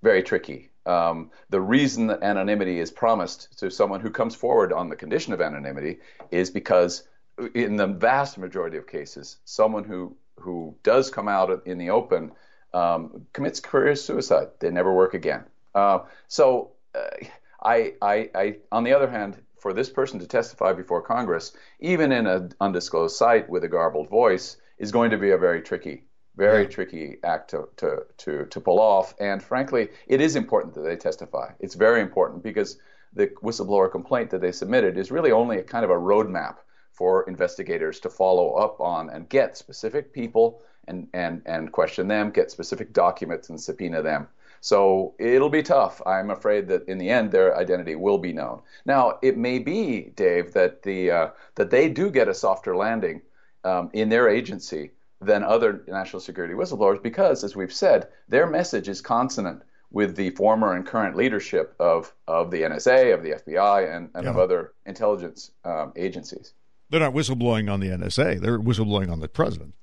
Very 0.02 0.24
tricky. 0.24 0.72
Um, 0.86 1.32
the 1.50 1.62
reason 1.62 2.08
that 2.08 2.22
anonymity 2.22 2.80
is 2.80 2.92
promised 2.92 3.58
to 3.60 3.72
someone 3.72 4.02
who 4.02 4.12
comes 4.12 4.36
forward 4.36 4.72
on 4.72 4.90
the 4.90 4.96
condition 4.96 5.34
of 5.34 5.42
anonymity 5.42 5.98
is 6.32 6.50
because, 6.50 7.08
in 7.56 7.76
the 7.76 7.88
vast 7.88 8.38
majority 8.38 8.78
of 8.78 8.86
cases, 8.86 9.38
someone 9.46 9.84
who 9.84 10.16
who 10.40 10.76
does 10.84 11.10
come 11.10 11.28
out 11.28 11.66
in 11.66 11.78
the 11.78 11.90
open 11.90 12.32
um, 12.74 13.26
commits 13.34 13.60
career 13.60 13.96
suicide. 13.96 14.50
They 14.60 14.70
never 14.70 14.94
work 14.94 15.14
again. 15.14 15.46
Uh, 15.74 16.00
so, 16.28 16.72
uh, 16.94 17.26
I, 17.62 17.94
I, 18.02 18.30
I, 18.36 18.58
on 18.72 18.84
the 18.84 18.94
other 18.94 19.10
hand, 19.10 19.42
for 19.60 19.74
this 19.74 19.90
person 19.90 20.20
to 20.20 20.28
testify 20.28 20.74
before 20.74 21.02
Congress, 21.02 21.54
even 21.80 22.12
in 22.12 22.28
an 22.28 22.54
undisclosed 22.62 23.16
site 23.16 23.50
with 23.50 23.64
a 23.64 23.68
garbled 23.68 24.10
voice, 24.10 24.58
is 24.78 24.92
going 24.92 25.12
to 25.12 25.18
be 25.18 25.32
a 25.32 25.38
very 25.38 25.62
tricky, 25.62 26.04
very 26.36 26.64
yeah. 26.64 26.70
tricky 26.70 27.18
act 27.24 27.50
to, 27.50 27.68
to, 27.78 28.06
to, 28.18 28.46
to 28.46 28.62
pull 28.62 28.80
off. 28.80 29.16
And 29.20 29.42
frankly, 29.42 29.90
it 30.06 30.22
is 30.22 30.36
important 30.36 30.76
that 30.76 30.82
they 30.82 30.96
testify. 30.96 31.54
It's 31.60 31.74
very 31.74 32.02
important 32.02 32.44
because 32.44 32.78
the 33.14 33.28
whistleblower 33.42 33.92
complaint 33.92 34.30
that 34.30 34.42
they 34.42 34.52
submitted 34.52 34.98
is 34.98 35.10
really 35.10 35.32
only 35.32 35.58
a 35.58 35.64
kind 35.64 35.86
of 35.86 35.90
a 35.90 35.96
roadmap 35.96 36.58
for 36.96 37.24
investigators 37.28 38.00
to 38.00 38.10
follow 38.10 38.54
up 38.54 38.80
on 38.80 39.10
and 39.10 39.28
get 39.30 39.58
specific 39.58 40.14
people 40.14 40.62
and, 40.88 41.08
and, 41.14 41.42
and 41.46 41.72
question 41.72 42.08
them, 42.08 42.32
get 42.32 42.50
specific 42.50 42.94
documents 42.94 43.50
and 43.50 43.60
subpoena 43.60 44.02
them. 44.02 44.28
So 44.62 45.14
it'll 45.20 45.50
be 45.50 45.62
tough. 45.62 46.02
I'm 46.08 46.32
afraid 46.32 46.68
that 46.70 46.88
in 46.88 46.98
the 46.98 47.10
end, 47.10 47.32
their 47.32 47.56
identity 47.56 47.96
will 47.96 48.18
be 48.18 48.34
known. 48.34 48.62
Now, 48.86 49.20
it 49.22 49.38
may 49.38 49.60
be, 49.60 50.12
Dave, 50.16 50.54
that 50.54 50.82
the 50.82 51.12
uh, 51.12 51.30
that 51.54 51.70
they 51.70 51.88
do 51.90 52.10
get 52.10 52.28
a 52.28 52.34
softer 52.34 52.76
landing 52.76 53.22
um, 53.64 53.92
in 53.94 54.10
their 54.10 54.28
agency 54.28 54.92
than 55.22 55.44
other 55.44 55.84
national 55.88 56.20
security 56.20 56.56
whistleblowers 56.56 57.04
because, 57.04 57.44
as 57.44 57.56
we've 57.56 57.74
said, 57.74 58.08
their 58.28 58.48
message 58.48 58.90
is 58.90 59.02
consonant 59.02 59.62
with 59.92 60.16
the 60.16 60.32
former 60.32 60.74
and 60.74 60.86
current 60.88 61.16
leadership 61.16 61.76
of 61.80 62.12
of 62.28 62.50
the 62.50 62.64
NSA, 62.64 63.14
of 63.14 63.22
the 63.22 63.32
FBI, 63.32 63.96
and, 63.96 64.10
and 64.16 64.24
yeah. 64.24 64.30
of 64.32 64.38
other 64.38 64.74
intelligence 64.86 65.52
um, 65.64 65.94
agencies. 65.96 66.54
They're 66.90 67.00
not 67.00 67.14
whistleblowing 67.14 67.72
on 67.72 67.80
the 67.80 67.88
NSA. 67.90 68.40
They're 68.40 68.60
whistleblowing 68.60 69.12
on 69.12 69.20
the 69.20 69.28
president. 69.28 69.74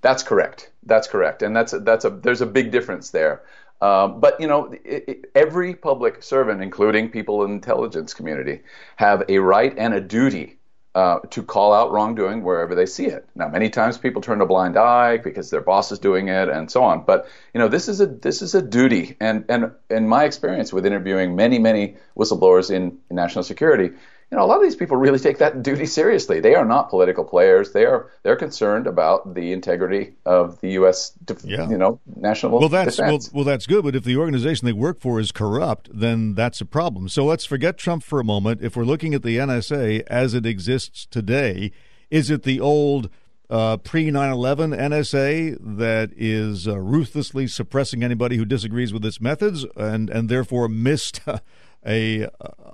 That's 0.00 0.22
correct. 0.22 0.70
That's 0.84 1.08
correct, 1.08 1.42
and 1.42 1.54
that's 1.54 1.72
a, 1.72 1.80
that's 1.80 2.04
a 2.04 2.10
there's 2.10 2.40
a 2.40 2.46
big 2.46 2.70
difference 2.70 3.10
there. 3.10 3.42
Um, 3.80 4.20
but 4.20 4.40
you 4.40 4.46
know, 4.46 4.72
it, 4.84 5.04
it, 5.08 5.30
every 5.34 5.74
public 5.74 6.22
servant, 6.22 6.62
including 6.62 7.10
people 7.10 7.42
in 7.44 7.50
the 7.50 7.54
intelligence 7.56 8.14
community, 8.14 8.62
have 8.96 9.24
a 9.28 9.38
right 9.38 9.74
and 9.76 9.94
a 9.94 10.00
duty 10.00 10.58
uh, 10.94 11.18
to 11.30 11.42
call 11.42 11.74
out 11.74 11.92
wrongdoing 11.92 12.42
wherever 12.42 12.74
they 12.74 12.86
see 12.86 13.04
it. 13.04 13.28
Now, 13.34 13.48
many 13.48 13.68
times 13.68 13.98
people 13.98 14.22
turn 14.22 14.40
a 14.40 14.46
blind 14.46 14.78
eye 14.78 15.18
because 15.18 15.50
their 15.50 15.60
boss 15.60 15.92
is 15.92 15.98
doing 15.98 16.28
it 16.28 16.48
and 16.48 16.70
so 16.70 16.82
on. 16.82 17.04
But 17.04 17.28
you 17.52 17.60
know, 17.60 17.68
this 17.68 17.88
is 17.88 18.00
a 18.00 18.06
this 18.06 18.40
is 18.40 18.54
a 18.54 18.62
duty, 18.62 19.16
and 19.20 19.44
and 19.50 19.72
in 19.90 20.08
my 20.08 20.24
experience 20.24 20.72
with 20.72 20.86
interviewing 20.86 21.36
many 21.36 21.58
many 21.58 21.96
whistleblowers 22.16 22.70
in, 22.70 22.98
in 23.10 23.16
national 23.16 23.44
security, 23.44 23.90
you 24.30 24.36
know, 24.36 24.44
a 24.44 24.46
lot 24.46 24.56
of 24.56 24.62
these 24.62 24.74
people 24.74 24.96
really 24.96 25.20
take 25.20 25.38
that 25.38 25.62
duty 25.62 25.86
seriously. 25.86 26.40
They 26.40 26.56
are 26.56 26.64
not 26.64 26.90
political 26.90 27.22
players. 27.24 27.72
They 27.72 27.84
are 27.84 28.10
they're 28.24 28.36
concerned 28.36 28.88
about 28.88 29.34
the 29.34 29.52
integrity 29.52 30.14
of 30.24 30.60
the 30.60 30.72
U.S. 30.72 31.10
Def- 31.24 31.44
yeah. 31.44 31.68
you 31.68 31.78
know 31.78 32.00
national 32.16 32.58
well, 32.58 32.68
that's. 32.68 32.98
Well, 32.98 33.20
well, 33.32 33.44
that's 33.44 33.66
good. 33.66 33.84
But 33.84 33.94
if 33.94 34.02
the 34.02 34.16
organization 34.16 34.66
they 34.66 34.72
work 34.72 35.00
for 35.00 35.20
is 35.20 35.30
corrupt, 35.30 35.88
then 35.92 36.34
that's 36.34 36.60
a 36.60 36.64
problem. 36.64 37.08
So 37.08 37.24
let's 37.24 37.44
forget 37.44 37.78
Trump 37.78 38.02
for 38.02 38.18
a 38.18 38.24
moment. 38.24 38.62
If 38.62 38.76
we're 38.76 38.84
looking 38.84 39.14
at 39.14 39.22
the 39.22 39.36
NSA 39.38 40.02
as 40.08 40.34
it 40.34 40.44
exists 40.44 41.06
today, 41.06 41.70
is 42.10 42.28
it 42.28 42.42
the 42.42 42.58
old 42.58 43.08
uh, 43.48 43.76
pre 43.76 44.10
9 44.10 44.32
11 44.32 44.72
NSA 44.72 45.56
that 45.60 46.10
is 46.16 46.66
uh, 46.66 46.78
ruthlessly 46.78 47.46
suppressing 47.46 48.02
anybody 48.02 48.36
who 48.36 48.44
disagrees 48.44 48.92
with 48.92 49.04
its 49.04 49.20
methods 49.20 49.64
and, 49.76 50.10
and 50.10 50.28
therefore 50.28 50.68
missed 50.68 51.20
a, 51.86 52.28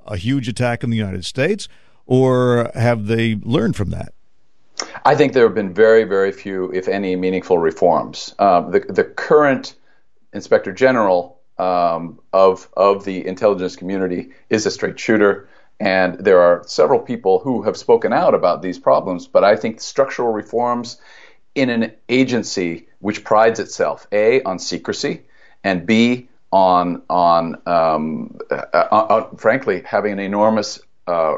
a 0.07 0.17
huge 0.17 0.49
attack 0.49 0.83
in 0.83 0.91
the 0.91 0.97
United 0.97 1.25
States, 1.25 1.69
or 2.07 2.71
have 2.75 3.07
they 3.07 3.37
learned 3.43 3.77
from 3.77 3.91
that? 3.91 4.13
I 5.05 5.15
think 5.15 5.33
there 5.33 5.45
have 5.45 5.55
been 5.55 5.75
very, 5.75 6.05
very 6.05 6.33
few, 6.33 6.73
if 6.73 6.89
any, 6.89 7.17
meaningful 7.17 7.59
reforms. 7.59 8.35
Uh, 8.39 8.63
the, 8.63 8.81
the 8.81 9.05
current 9.05 9.75
inspector 10.33 10.73
general 10.73 11.41
um, 11.59 12.19
of 12.33 12.69
of 12.77 13.05
the 13.05 13.27
intelligence 13.27 13.77
community 13.77 14.31
is 14.49 14.67
a 14.67 14.71
straight 14.71 14.99
shooter, 14.99 15.49
and 15.79 16.19
there 16.19 16.41
are 16.41 16.65
several 16.67 16.99
people 16.99 17.39
who 17.39 17.63
have 17.63 17.77
spoken 17.77 18.13
out 18.13 18.35
about 18.35 18.63
these 18.63 18.79
problems. 18.79 19.27
But 19.27 19.45
I 19.45 19.57
think 19.57 19.81
structural 19.81 20.33
reforms 20.33 21.01
in 21.55 21.69
an 21.69 21.93
agency 22.09 22.89
which 23.01 23.25
prides 23.25 23.61
itself 23.61 24.07
a 24.11 24.43
on 24.43 24.59
secrecy 24.59 25.23
and 25.63 25.87
b 25.87 26.29
on 26.53 27.03
on, 27.09 27.57
um, 27.67 28.39
uh, 28.51 28.65
uh, 28.73 28.77
uh, 28.77 29.37
frankly 29.37 29.83
having 29.85 30.13
an 30.13 30.19
enormous 30.21 30.81
uh, 31.07 31.35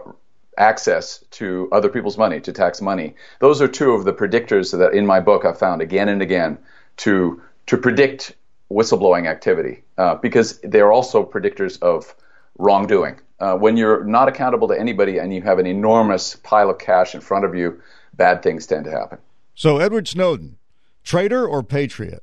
access 0.59 1.25
to 1.31 1.69
other 1.73 1.89
people's 1.89 2.19
money, 2.19 2.41
to 2.41 2.53
tax 2.53 2.81
money. 2.81 3.15
Those 3.41 3.63
are 3.63 3.69
two 3.69 3.93
of 3.93 4.05
the 4.05 4.13
predictors 4.13 4.77
that 4.77 4.93
in 4.93 5.07
my 5.07 5.21
book 5.21 5.45
I 5.45 5.53
found 5.53 5.83
again 5.83 6.09
and 6.09 6.21
again 6.21 6.59
to 6.99 7.41
to 7.67 7.77
predict 7.77 8.35
whistleblowing 8.71 9.29
activity 9.29 9.83
uh, 9.99 10.17
because 10.17 10.59
they're 10.63 10.93
also 10.93 11.25
predictors 11.25 11.81
of 11.81 12.15
wrongdoing. 12.59 13.21
Uh, 13.41 13.57
when 13.57 13.77
you're 13.77 14.05
not 14.05 14.29
accountable 14.29 14.69
to 14.69 14.79
anybody 14.79 15.19
and 15.19 15.35
you 15.35 15.43
have 15.43 15.59
an 15.59 15.67
enormous 15.67 16.37
pile 16.37 16.71
of 16.71 16.79
cash 16.79 17.15
in 17.15 17.21
front 17.21 17.45
of 17.45 17.55
you, 17.55 17.81
bad 18.15 18.43
things 18.43 18.67
tend 18.67 18.85
to 18.85 18.91
happen. 18.91 19.19
So 19.55 19.79
Edward 19.79 20.09
Snowden, 20.09 20.57
traitor 21.03 21.47
or 21.47 21.63
patriot? 21.63 22.23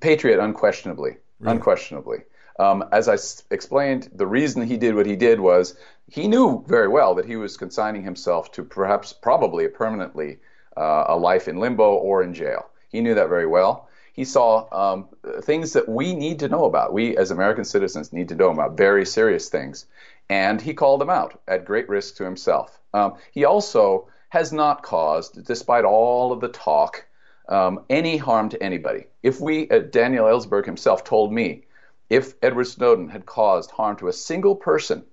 Patriot, 0.00 0.40
unquestionably. 0.40 1.16
Really? 1.42 1.56
Unquestionably. 1.56 2.18
Um, 2.58 2.84
as 2.92 3.08
I 3.08 3.14
s- 3.14 3.44
explained, 3.50 4.10
the 4.14 4.26
reason 4.26 4.62
he 4.62 4.76
did 4.76 4.94
what 4.94 5.06
he 5.06 5.16
did 5.16 5.40
was 5.40 5.76
he 6.08 6.28
knew 6.28 6.64
very 6.66 6.88
well 6.88 7.14
that 7.14 7.24
he 7.24 7.36
was 7.36 7.56
consigning 7.56 8.02
himself 8.02 8.52
to 8.52 8.62
perhaps, 8.62 9.12
probably, 9.12 9.66
permanently 9.68 10.38
uh, 10.76 11.04
a 11.08 11.16
life 11.16 11.48
in 11.48 11.56
limbo 11.58 11.94
or 11.94 12.22
in 12.22 12.32
jail. 12.34 12.68
He 12.88 13.00
knew 13.00 13.14
that 13.14 13.28
very 13.28 13.46
well. 13.46 13.88
He 14.12 14.24
saw 14.24 14.68
um, 14.70 15.08
things 15.40 15.72
that 15.72 15.88
we 15.88 16.14
need 16.14 16.38
to 16.40 16.48
know 16.48 16.66
about. 16.66 16.92
We, 16.92 17.16
as 17.16 17.30
American 17.30 17.64
citizens, 17.64 18.12
need 18.12 18.28
to 18.28 18.34
know 18.34 18.50
about 18.50 18.76
very 18.76 19.06
serious 19.06 19.48
things. 19.48 19.86
And 20.28 20.60
he 20.60 20.74
called 20.74 21.00
them 21.00 21.10
out 21.10 21.40
at 21.48 21.64
great 21.64 21.88
risk 21.88 22.16
to 22.16 22.24
himself. 22.24 22.78
Um, 22.92 23.14
he 23.32 23.44
also 23.44 24.08
has 24.28 24.52
not 24.52 24.82
caused, 24.82 25.44
despite 25.46 25.84
all 25.84 26.32
of 26.32 26.40
the 26.40 26.48
talk, 26.48 27.06
um, 27.52 27.84
any 27.90 28.16
harm 28.16 28.48
to 28.48 28.62
anybody. 28.62 29.04
If 29.22 29.40
we, 29.40 29.68
uh, 29.68 29.80
Daniel 29.80 30.24
Ellsberg 30.26 30.64
himself 30.64 31.04
told 31.04 31.32
me, 31.32 31.64
if 32.08 32.34
Edward 32.42 32.64
Snowden 32.64 33.08
had 33.08 33.26
caused 33.26 33.70
harm 33.70 33.96
to 33.96 34.08
a 34.08 34.12
single 34.12 34.56
person 34.56 35.04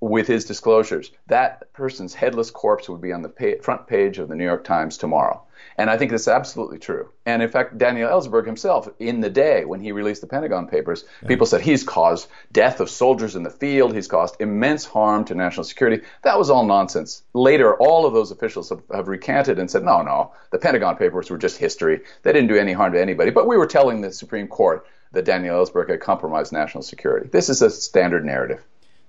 with 0.00 0.26
his 0.26 0.44
disclosures, 0.44 1.10
that 1.26 1.72
person's 1.72 2.14
headless 2.14 2.50
corpse 2.50 2.88
would 2.88 3.00
be 3.00 3.12
on 3.12 3.22
the 3.22 3.28
pa- 3.28 3.62
front 3.62 3.86
page 3.86 4.18
of 4.18 4.28
the 4.28 4.34
New 4.34 4.44
York 4.44 4.64
Times 4.64 4.98
tomorrow. 4.98 5.42
And 5.78 5.90
I 5.90 5.96
think 5.96 6.10
that's 6.10 6.28
absolutely 6.28 6.78
true. 6.78 7.10
And 7.24 7.42
in 7.42 7.48
fact, 7.48 7.78
Daniel 7.78 8.10
Ellsberg 8.10 8.46
himself, 8.46 8.88
in 8.98 9.20
the 9.20 9.30
day 9.30 9.64
when 9.64 9.80
he 9.80 9.92
released 9.92 10.20
the 10.20 10.26
Pentagon 10.26 10.68
Papers, 10.68 11.04
yeah. 11.22 11.28
people 11.28 11.46
said 11.46 11.60
he's 11.60 11.82
caused 11.82 12.28
death 12.52 12.80
of 12.80 12.90
soldiers 12.90 13.36
in 13.36 13.42
the 13.42 13.50
field, 13.50 13.94
he's 13.94 14.06
caused 14.08 14.40
immense 14.40 14.84
harm 14.84 15.24
to 15.26 15.34
national 15.34 15.64
security. 15.64 16.02
That 16.22 16.38
was 16.38 16.50
all 16.50 16.66
nonsense. 16.66 17.22
Later, 17.32 17.74
all 17.76 18.06
of 18.06 18.12
those 18.12 18.30
officials 18.30 18.68
have, 18.68 18.82
have 18.92 19.08
recanted 19.08 19.58
and 19.58 19.70
said, 19.70 19.82
no, 19.82 20.02
no, 20.02 20.32
the 20.50 20.58
Pentagon 20.58 20.96
Papers 20.96 21.30
were 21.30 21.38
just 21.38 21.58
history. 21.58 22.02
They 22.22 22.32
didn't 22.32 22.48
do 22.48 22.56
any 22.56 22.72
harm 22.72 22.92
to 22.92 23.00
anybody. 23.00 23.30
But 23.30 23.46
we 23.46 23.56
were 23.56 23.66
telling 23.66 24.00
the 24.00 24.12
Supreme 24.12 24.48
Court 24.48 24.86
that 25.12 25.24
Daniel 25.24 25.64
Ellsberg 25.64 25.88
had 25.88 26.00
compromised 26.00 26.52
national 26.52 26.82
security. 26.82 27.28
This 27.28 27.48
is 27.48 27.62
a 27.62 27.70
standard 27.70 28.24
narrative. 28.24 28.62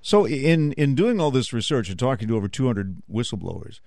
So, 0.08 0.26
in, 0.26 0.72
in 0.78 0.96
doing 0.96 1.20
all 1.20 1.32
this 1.32 1.52
research 1.52 1.90
and 1.90 2.00
talking 2.00 2.30
to 2.30 2.38
over 2.38 2.48
200 2.48 3.02
whistleblowers, 3.12 3.82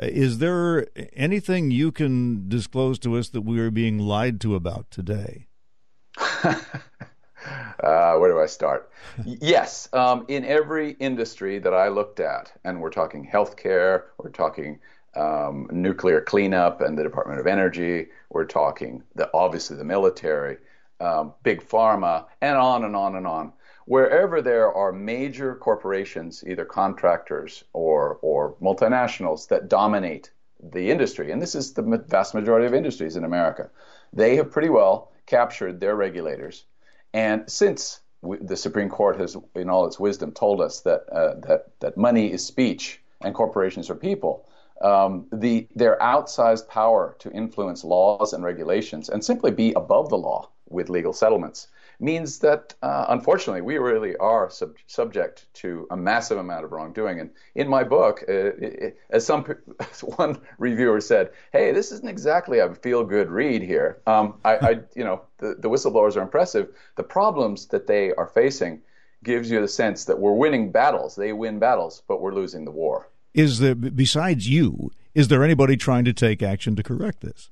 is 0.00 0.38
there 0.38 0.86
anything 1.12 1.70
you 1.70 1.92
can 1.92 2.48
disclose 2.48 2.98
to 3.00 3.18
us 3.18 3.28
that 3.28 3.42
we 3.42 3.60
are 3.60 3.70
being 3.70 3.98
lied 3.98 4.40
to 4.40 4.54
about 4.54 4.90
today? 4.90 5.48
uh, 6.16 6.56
where 7.82 8.30
do 8.30 8.40
I 8.40 8.46
start? 8.46 8.90
yes, 9.26 9.90
um, 9.92 10.24
in 10.28 10.46
every 10.46 10.92
industry 10.92 11.58
that 11.58 11.74
I 11.74 11.88
looked 11.88 12.20
at, 12.20 12.50
and 12.64 12.80
we're 12.80 12.88
talking 12.88 13.28
healthcare, 13.30 14.04
we're 14.16 14.30
talking 14.30 14.78
um, 15.14 15.68
nuclear 15.70 16.22
cleanup 16.22 16.80
and 16.80 16.96
the 16.96 17.02
Department 17.02 17.38
of 17.38 17.46
Energy, 17.46 18.06
we're 18.30 18.46
talking 18.46 19.02
the, 19.14 19.28
obviously 19.34 19.76
the 19.76 19.84
military, 19.84 20.56
um, 21.00 21.34
big 21.42 21.62
pharma, 21.62 22.24
and 22.40 22.56
on 22.56 22.82
and 22.82 22.96
on 22.96 23.14
and 23.16 23.26
on 23.26 23.52
wherever 23.86 24.42
there 24.42 24.72
are 24.72 24.92
major 24.92 25.54
corporations, 25.54 26.44
either 26.46 26.64
contractors 26.64 27.64
or, 27.72 28.18
or 28.20 28.54
multinationals, 28.60 29.48
that 29.48 29.68
dominate 29.68 30.30
the 30.72 30.90
industry, 30.90 31.30
and 31.30 31.40
this 31.40 31.54
is 31.54 31.72
the 31.72 32.04
vast 32.08 32.34
majority 32.34 32.66
of 32.66 32.74
industries 32.74 33.16
in 33.16 33.24
America, 33.24 33.70
they 34.12 34.36
have 34.36 34.50
pretty 34.50 34.68
well 34.68 35.12
captured 35.26 35.80
their 35.80 35.96
regulators. 35.96 36.64
And 37.14 37.48
since 37.50 38.00
we, 38.22 38.38
the 38.38 38.56
Supreme 38.56 38.88
Court 38.88 39.18
has, 39.20 39.36
in 39.54 39.70
all 39.70 39.86
its 39.86 40.00
wisdom, 40.00 40.32
told 40.32 40.60
us 40.60 40.80
that 40.80 41.08
uh, 41.12 41.34
that 41.46 41.66
that 41.80 41.96
money 41.96 42.32
is 42.32 42.44
speech 42.44 43.00
and 43.22 43.34
corporations 43.34 43.88
are 43.90 43.94
people, 43.94 44.48
um, 44.80 45.26
the 45.32 45.68
their 45.74 45.96
outsized 45.98 46.68
power 46.68 47.16
to 47.20 47.30
influence 47.30 47.84
laws 47.84 48.32
and 48.32 48.42
regulations 48.42 49.08
and 49.08 49.24
simply 49.24 49.50
be 49.50 49.72
above 49.74 50.08
the 50.08 50.18
law 50.18 50.48
with 50.68 50.88
legal 50.88 51.12
settlements 51.12 51.68
means 51.98 52.38
that 52.40 52.74
uh, 52.82 53.06
unfortunately 53.08 53.62
we 53.62 53.78
really 53.78 54.16
are 54.16 54.50
sub- 54.50 54.76
subject 54.86 55.46
to 55.54 55.86
a 55.90 55.96
massive 55.96 56.38
amount 56.38 56.64
of 56.64 56.72
wrongdoing. 56.72 57.20
And 57.20 57.30
in 57.54 57.68
my 57.68 57.84
book, 57.84 58.24
uh, 58.28 58.32
it, 58.32 58.62
it, 58.62 58.98
as 59.10 59.24
some 59.24 59.46
as 59.80 60.00
one 60.16 60.40
reviewer 60.58 61.00
said, 61.00 61.30
"Hey, 61.52 61.72
this 61.72 61.92
isn't 61.92 62.08
exactly 62.08 62.58
a 62.58 62.74
feel-good 62.74 63.30
read 63.30 63.62
here." 63.62 64.00
Um, 64.06 64.34
I, 64.44 64.56
I, 64.56 64.70
you 64.94 65.04
know, 65.04 65.22
the, 65.38 65.56
the 65.58 65.68
whistleblowers 65.68 66.16
are 66.16 66.22
impressive. 66.22 66.68
The 66.96 67.02
problems 67.02 67.66
that 67.66 67.86
they 67.86 68.12
are 68.12 68.26
facing 68.26 68.82
gives 69.24 69.50
you 69.50 69.60
the 69.60 69.68
sense 69.68 70.04
that 70.04 70.18
we're 70.18 70.34
winning 70.34 70.70
battles. 70.70 71.16
They 71.16 71.32
win 71.32 71.58
battles, 71.58 72.02
but 72.06 72.20
we're 72.20 72.34
losing 72.34 72.64
the 72.64 72.70
war. 72.70 73.08
Is 73.34 73.58
there 73.58 73.74
besides 73.74 74.48
you? 74.48 74.90
Is 75.14 75.28
there 75.28 75.42
anybody 75.42 75.76
trying 75.76 76.04
to 76.04 76.12
take 76.12 76.42
action 76.42 76.76
to 76.76 76.82
correct 76.82 77.22
this? 77.22 77.50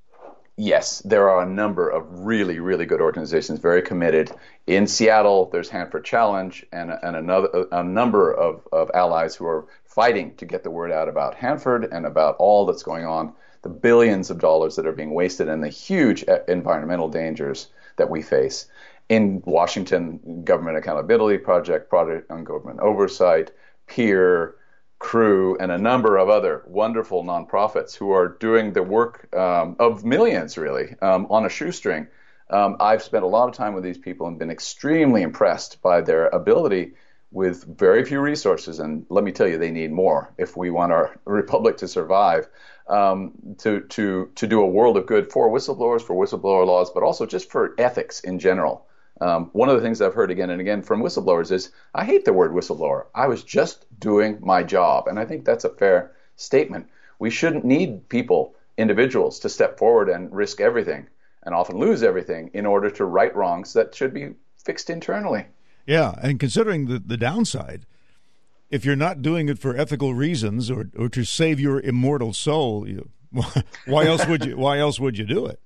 Yes, 0.57 1.01
there 1.01 1.29
are 1.29 1.43
a 1.43 1.49
number 1.49 1.89
of 1.89 2.07
really, 2.11 2.59
really 2.59 2.87
good 2.87 3.01
organizations 3.01 3.59
very 3.59 3.83
committed. 3.83 4.31
In 4.67 4.87
Seattle, 4.87 5.49
there's 5.51 5.69
Hanford 5.69 6.05
Challenge 6.05 6.65
and, 6.73 6.91
and 7.03 7.17
another 7.17 7.67
a 7.73 7.83
number 7.83 8.33
of, 8.33 8.67
of 8.73 8.91
allies 8.95 9.35
who 9.35 9.47
are 9.47 9.67
fighting 9.85 10.35
to 10.37 10.45
get 10.45 10.65
the 10.65 10.71
word 10.71 10.91
out 10.91 11.09
about 11.09 11.35
Hanford 11.35 11.89
and 11.93 12.07
about 12.07 12.37
all 12.39 12.67
that's 12.67 12.83
going 12.83 13.05
on, 13.05 13.33
the 13.63 13.69
billions 13.69 14.31
of 14.31 14.39
dollars 14.39 14.77
that 14.77 14.87
are 14.87 14.93
being 14.93 15.15
wasted, 15.15 15.49
and 15.49 15.63
the 15.63 15.69
huge 15.69 16.25
environmental 16.49 17.09
dangers 17.09 17.69
that 17.97 18.11
we 18.11 18.23
face. 18.23 18.67
In 19.09 19.43
Washington, 19.45 20.43
Government 20.45 20.79
Accountability 20.79 21.39
Project, 21.39 21.91
Project 21.91 22.31
on 22.31 22.43
Government 22.43 22.81
Oversight, 22.81 23.53
PEER, 23.87 24.57
Crew, 25.05 25.55
and 25.61 25.71
a 25.71 25.77
number 25.77 26.17
of 26.17 26.31
other 26.31 26.63
wonderful 26.67 27.23
nonprofits 27.25 27.95
who 27.95 28.11
are 28.13 28.27
doing 28.27 28.73
the 28.73 28.83
work 28.83 29.29
um, 29.37 29.77
of 29.79 30.03
millions, 30.03 30.57
really, 30.57 30.97
um, 31.03 31.27
on 31.29 31.45
a 31.45 31.51
shoestring. 31.51 32.07
Um, 32.49 32.79
I've 32.81 33.03
spent 33.03 33.23
a 33.23 33.27
lot 33.27 33.51
of 33.51 33.55
time 33.55 33.75
with 33.75 33.85
these 33.85 33.99
people 33.99 34.27
and 34.27 34.39
been 34.39 34.51
extremely 34.51 35.21
impressed 35.21 35.83
by 35.83 36.01
their 36.01 36.29
ability 36.29 36.95
with 37.31 37.65
very 37.65 38.03
few 38.07 38.19
resources, 38.19 38.81
and 38.81 39.05
let 39.11 39.25
me 39.25 39.31
tell 39.31 39.47
you, 39.47 39.59
they 39.59 39.71
need 39.71 39.93
more 39.93 40.33
if 40.39 40.57
we 40.57 40.71
want 40.71 40.91
our 40.91 41.15
republic 41.27 41.77
to 41.77 41.87
survive. 41.87 42.49
Um, 42.89 43.33
to 43.59 43.81
to 43.81 44.31
to 44.37 44.47
do 44.47 44.63
a 44.63 44.67
world 44.67 44.97
of 44.97 45.05
good 45.05 45.31
for 45.31 45.51
whistleblowers, 45.51 46.01
for 46.01 46.15
whistleblower 46.17 46.67
laws, 46.67 46.91
but 46.91 47.03
also 47.03 47.27
just 47.27 47.51
for 47.51 47.75
ethics 47.77 48.21
in 48.21 48.39
general. 48.39 48.87
Um, 49.21 49.51
one 49.53 49.69
of 49.69 49.77
the 49.77 49.83
things 49.83 50.03
I've 50.03 50.15
heard 50.15 50.31
again 50.31 50.51
and 50.51 50.61
again 50.61 50.83
from 50.83 51.03
whistleblowers 51.03 51.53
is, 51.53 51.71
I 51.95 52.05
hate 52.05 52.25
the 52.25 52.33
word 52.33 52.53
whistleblower. 52.53 53.07
I 53.15 53.27
was 53.29 53.45
just 53.45 53.87
doing 54.01 54.39
my 54.41 54.63
job, 54.63 55.07
and 55.07 55.19
I 55.19 55.25
think 55.25 55.45
that's 55.45 55.65
a 55.65 55.71
fair 55.71 56.13
statement. 56.37 56.89
We 57.19 57.31
shouldn't 57.31 57.65
need 57.65 58.09
people, 58.09 58.55
individuals, 58.77 59.39
to 59.41 59.49
step 59.49 59.79
forward 59.79 60.09
and 60.09 60.33
risk 60.35 60.61
everything 60.61 61.07
and 61.45 61.55
often 61.55 61.79
lose 61.79 62.03
everything 62.03 62.51
in 62.55 62.67
order 62.67 62.91
to 62.91 63.05
right 63.05 63.35
wrongs 63.37 63.73
that 63.75 63.95
should 63.95 64.13
be 64.13 64.35
fixed 64.65 64.91
internally. 64.91 65.47
Yeah, 65.87 66.15
and 66.23 66.41
considering 66.41 66.87
the, 66.87 66.99
the 66.99 67.17
downside, 67.17 67.87
if 68.71 68.85
you're 68.85 68.97
not 68.97 69.23
doing 69.23 69.49
it 69.49 69.59
for 69.59 69.77
ethical 69.77 70.15
reasons 70.15 70.71
or, 70.71 70.91
or 70.99 71.09
to 71.11 71.25
save 71.25 71.61
your 71.61 71.81
immortal 71.81 72.33
soul, 72.33 72.89
you, 72.89 73.11
why 73.87 74.07
else 74.07 74.27
would 74.27 74.45
you 74.45 74.57
why 74.57 74.79
else 74.79 74.99
would 74.99 75.19
you 75.19 75.25
do 75.25 75.47
it? 75.47 75.61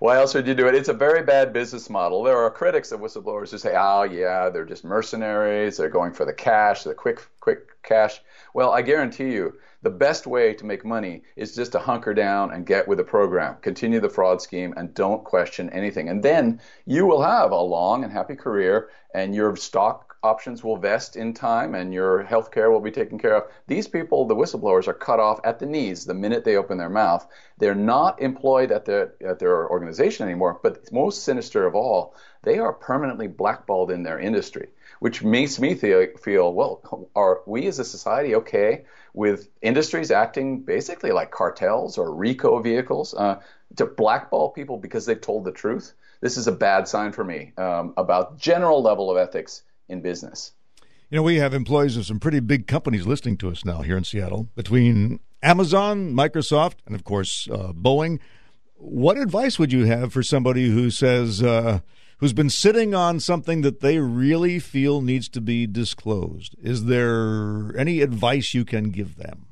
Why 0.00 0.16
else 0.16 0.34
would 0.34 0.46
you 0.46 0.54
do 0.54 0.66
it? 0.66 0.74
It's 0.74 0.88
a 0.88 0.94
very 0.94 1.22
bad 1.22 1.52
business 1.52 1.88
model. 1.88 2.22
There 2.22 2.38
are 2.38 2.50
critics 2.50 2.92
of 2.92 3.00
whistleblowers 3.00 3.50
who 3.50 3.58
say, 3.58 3.74
"Oh, 3.76 4.02
yeah, 4.02 4.48
they're 4.48 4.64
just 4.64 4.84
mercenaries. 4.84 5.76
They're 5.76 5.88
going 5.88 6.12
for 6.12 6.24
the 6.24 6.32
cash, 6.32 6.84
the 6.84 6.94
quick, 6.94 7.26
quick 7.40 7.82
cash." 7.82 8.20
Well, 8.54 8.72
I 8.72 8.82
guarantee 8.82 9.32
you, 9.32 9.54
the 9.82 9.90
best 9.90 10.26
way 10.26 10.54
to 10.54 10.64
make 10.64 10.84
money 10.84 11.22
is 11.36 11.54
just 11.54 11.72
to 11.72 11.78
hunker 11.78 12.14
down 12.14 12.52
and 12.52 12.66
get 12.66 12.88
with 12.88 12.98
the 12.98 13.04
program, 13.04 13.56
continue 13.60 14.00
the 14.00 14.08
fraud 14.08 14.40
scheme, 14.40 14.72
and 14.76 14.94
don't 14.94 15.24
question 15.24 15.70
anything. 15.70 16.08
And 16.08 16.22
then 16.22 16.60
you 16.86 17.06
will 17.06 17.22
have 17.22 17.50
a 17.50 17.60
long 17.60 18.02
and 18.02 18.12
happy 18.12 18.34
career, 18.34 18.88
and 19.14 19.34
your 19.34 19.54
stock 19.56 20.13
options 20.24 20.64
will 20.64 20.76
vest 20.76 21.14
in 21.16 21.34
time, 21.34 21.74
and 21.74 21.94
your 21.94 22.22
health 22.22 22.50
care 22.50 22.70
will 22.70 22.80
be 22.80 22.90
taken 22.90 23.18
care 23.18 23.36
of. 23.36 23.44
These 23.66 23.86
people, 23.86 24.24
the 24.24 24.34
whistleblowers, 24.34 24.88
are 24.88 24.94
cut 24.94 25.20
off 25.20 25.38
at 25.44 25.58
the 25.58 25.66
knees 25.66 26.04
the 26.04 26.14
minute 26.14 26.44
they 26.44 26.56
open 26.56 26.78
their 26.78 26.90
mouth. 26.90 27.26
They're 27.58 27.74
not 27.74 28.20
employed 28.20 28.72
at 28.72 28.84
their 28.84 29.14
at 29.24 29.38
their 29.38 29.68
organization 29.70 30.26
anymore. 30.26 30.58
But 30.62 30.90
most 30.92 31.22
sinister 31.22 31.66
of 31.66 31.74
all, 31.74 32.16
they 32.42 32.58
are 32.58 32.72
permanently 32.72 33.28
blackballed 33.28 33.90
in 33.90 34.02
their 34.02 34.18
industry 34.18 34.68
which 35.04 35.22
makes 35.22 35.60
me 35.60 35.74
feel, 35.74 36.54
well, 36.54 37.10
are 37.14 37.42
we 37.44 37.66
as 37.66 37.78
a 37.78 37.84
society 37.84 38.34
okay 38.36 38.86
with 39.12 39.48
industries 39.60 40.10
acting 40.10 40.60
basically 40.60 41.12
like 41.12 41.30
cartels 41.30 41.98
or 41.98 42.14
RICO 42.14 42.60
vehicles 42.60 43.12
uh, 43.12 43.38
to 43.76 43.84
blackball 43.84 44.50
people 44.50 44.78
because 44.78 45.04
they've 45.04 45.20
told 45.20 45.44
the 45.44 45.52
truth? 45.52 45.92
This 46.22 46.38
is 46.38 46.46
a 46.46 46.52
bad 46.52 46.88
sign 46.88 47.12
for 47.12 47.22
me 47.22 47.52
um, 47.58 47.92
about 47.98 48.38
general 48.38 48.82
level 48.82 49.10
of 49.10 49.18
ethics 49.18 49.62
in 49.88 50.00
business. 50.00 50.52
You 51.10 51.16
know, 51.16 51.22
we 51.22 51.36
have 51.36 51.54
employees 51.54 51.96
of 51.96 52.06
some 52.06 52.18
pretty 52.18 52.40
big 52.40 52.66
companies 52.66 53.06
listening 53.06 53.36
to 53.38 53.50
us 53.50 53.64
now 53.64 53.82
here 53.82 53.96
in 53.96 54.04
Seattle, 54.04 54.48
between 54.54 55.20
Amazon, 55.42 56.12
Microsoft, 56.14 56.76
and 56.86 56.94
of 56.94 57.04
course 57.04 57.48
uh, 57.50 57.72
Boeing. 57.72 58.18
What 58.76 59.16
advice 59.18 59.58
would 59.58 59.72
you 59.72 59.84
have 59.84 60.12
for 60.12 60.22
somebody 60.22 60.68
who 60.68 60.90
says, 60.90 61.42
uh, 61.42 61.80
who's 62.18 62.32
been 62.32 62.50
sitting 62.50 62.94
on 62.94 63.20
something 63.20 63.60
that 63.62 63.80
they 63.80 63.98
really 63.98 64.58
feel 64.58 65.00
needs 65.00 65.28
to 65.28 65.40
be 65.40 65.66
disclosed. 65.66 66.56
Is 66.60 66.86
there 66.86 67.76
any 67.76 68.00
advice 68.00 68.54
you 68.54 68.64
can 68.64 68.90
give 68.90 69.16
them? 69.16 69.46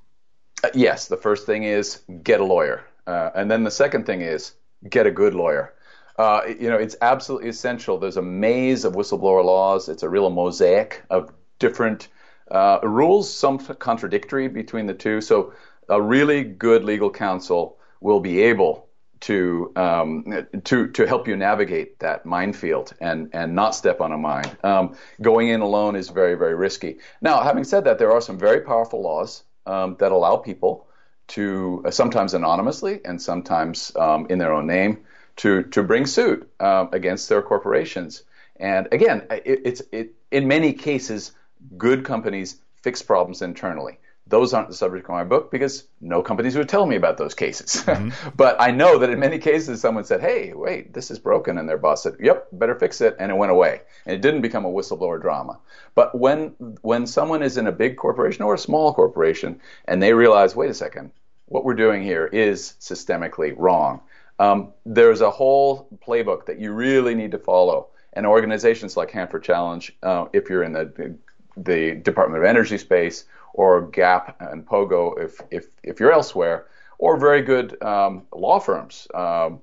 Uh, 0.64 0.70
yes. 0.74 1.08
The 1.08 1.16
first 1.16 1.46
thing 1.46 1.64
is 1.64 2.00
get 2.22 2.40
a 2.40 2.44
lawyer. 2.44 2.84
Uh, 3.06 3.30
and 3.34 3.50
then 3.50 3.64
the 3.64 3.70
second 3.70 4.06
thing 4.06 4.22
is 4.22 4.52
get 4.88 5.06
a 5.06 5.10
good 5.10 5.34
lawyer. 5.34 5.74
Uh, 6.18 6.42
you 6.46 6.68
know, 6.68 6.76
it's 6.76 6.96
absolutely 7.00 7.48
essential. 7.48 7.98
There's 7.98 8.16
a 8.16 8.22
maze 8.22 8.84
of 8.84 8.94
whistleblower 8.94 9.44
laws. 9.44 9.88
It's 9.88 10.02
a 10.02 10.08
real 10.08 10.28
mosaic 10.30 11.02
of 11.10 11.32
different 11.58 12.08
uh, 12.50 12.80
rules, 12.82 13.32
some 13.32 13.58
contradictory 13.58 14.48
between 14.48 14.86
the 14.86 14.94
two. 14.94 15.20
So, 15.20 15.54
a 15.88 16.00
really 16.00 16.44
good 16.44 16.84
legal 16.84 17.10
counsel 17.10 17.78
will 18.00 18.20
be 18.20 18.42
able 18.42 18.88
to 19.22 19.72
um, 19.76 20.46
to 20.64 20.88
to 20.88 21.06
help 21.06 21.28
you 21.28 21.36
navigate 21.36 21.98
that 22.00 22.26
minefield 22.26 22.92
and 23.00 23.30
and 23.32 23.54
not 23.54 23.74
step 23.74 24.00
on 24.00 24.12
a 24.12 24.18
mine. 24.18 24.50
Um, 24.64 24.96
going 25.20 25.48
in 25.48 25.60
alone 25.60 25.96
is 25.96 26.08
very 26.08 26.34
very 26.34 26.54
risky. 26.54 26.98
Now, 27.20 27.42
having 27.42 27.64
said 27.64 27.84
that, 27.84 27.98
there 27.98 28.12
are 28.12 28.20
some 28.20 28.38
very 28.38 28.60
powerful 28.60 29.00
laws 29.00 29.44
um, 29.66 29.96
that 30.00 30.12
allow 30.12 30.36
people 30.36 30.88
to 31.28 31.82
uh, 31.86 31.90
sometimes 31.90 32.34
anonymously 32.34 33.00
and 33.04 33.22
sometimes 33.22 33.92
um, 33.96 34.26
in 34.28 34.38
their 34.38 34.52
own 34.52 34.66
name 34.66 34.98
to 35.36 35.62
to 35.64 35.82
bring 35.82 36.06
suit 36.06 36.48
uh, 36.60 36.86
against 36.92 37.28
their 37.28 37.42
corporations. 37.42 38.24
And 38.56 38.88
again, 38.92 39.26
it, 39.30 39.60
it's 39.64 39.82
it, 39.92 40.14
in 40.30 40.46
many 40.46 40.72
cases, 40.72 41.32
good 41.76 42.04
companies 42.04 42.56
fix 42.82 43.02
problems 43.02 43.42
internally. 43.42 43.98
Those 44.28 44.54
aren't 44.54 44.68
the 44.68 44.74
subject 44.74 45.04
of 45.04 45.10
my 45.10 45.24
book 45.24 45.50
because 45.50 45.84
no 46.00 46.22
companies 46.22 46.56
would 46.56 46.68
tell 46.68 46.86
me 46.86 46.96
about 46.96 47.18
those 47.18 47.34
cases. 47.34 47.82
Mm-hmm. 47.92 48.30
but 48.36 48.56
I 48.58 48.70
know 48.70 48.98
that 48.98 49.10
in 49.10 49.18
many 49.20 49.38
cases, 49.38 49.80
someone 49.80 50.04
said, 50.04 50.20
"Hey, 50.20 50.52
wait, 50.54 50.94
this 50.94 51.10
is 51.10 51.18
broken," 51.18 51.58
and 51.58 51.68
their 51.68 51.76
boss 51.76 52.04
said, 52.04 52.16
"Yep, 52.20 52.48
better 52.52 52.74
fix 52.74 53.00
it," 53.00 53.16
and 53.18 53.30
it 53.30 53.36
went 53.36 53.52
away, 53.52 53.82
and 54.06 54.14
it 54.14 54.22
didn't 54.22 54.40
become 54.40 54.64
a 54.64 54.70
whistleblower 54.70 55.20
drama. 55.20 55.58
But 55.94 56.18
when 56.18 56.54
when 56.82 57.06
someone 57.06 57.42
is 57.42 57.58
in 57.58 57.66
a 57.66 57.72
big 57.72 57.96
corporation 57.96 58.44
or 58.44 58.54
a 58.54 58.58
small 58.58 58.94
corporation 58.94 59.60
and 59.84 60.02
they 60.02 60.14
realize, 60.14 60.56
"Wait 60.56 60.70
a 60.70 60.74
second, 60.74 61.10
what 61.46 61.64
we're 61.64 61.74
doing 61.74 62.02
here 62.02 62.26
is 62.26 62.74
systemically 62.80 63.54
wrong," 63.56 64.00
um, 64.42 64.72
there's 64.84 65.20
a 65.20 65.30
whole 65.30 65.88
playbook 66.06 66.46
that 66.46 66.58
you 66.58 66.72
really 66.72 67.14
need 67.14 67.30
to 67.30 67.38
follow. 67.38 67.88
And 68.14 68.26
organizations 68.26 68.96
like 68.96 69.10
Hanford 69.10 69.44
Challenge, 69.44 69.84
uh, 70.02 70.26
if 70.32 70.50
you're 70.50 70.64
in 70.64 70.72
the 70.72 71.14
the 71.56 71.94
Department 71.96 72.42
of 72.42 72.48
Energy 72.48 72.78
space 72.78 73.24
or 73.52 73.82
Gap 73.82 74.36
and 74.40 74.66
Pogo 74.66 75.22
if, 75.22 75.40
if, 75.50 75.66
if 75.82 76.00
you're 76.00 76.12
elsewhere, 76.12 76.66
or 76.98 77.18
very 77.18 77.42
good 77.42 77.82
um, 77.82 78.22
law 78.32 78.58
firms, 78.58 79.06
um, 79.14 79.60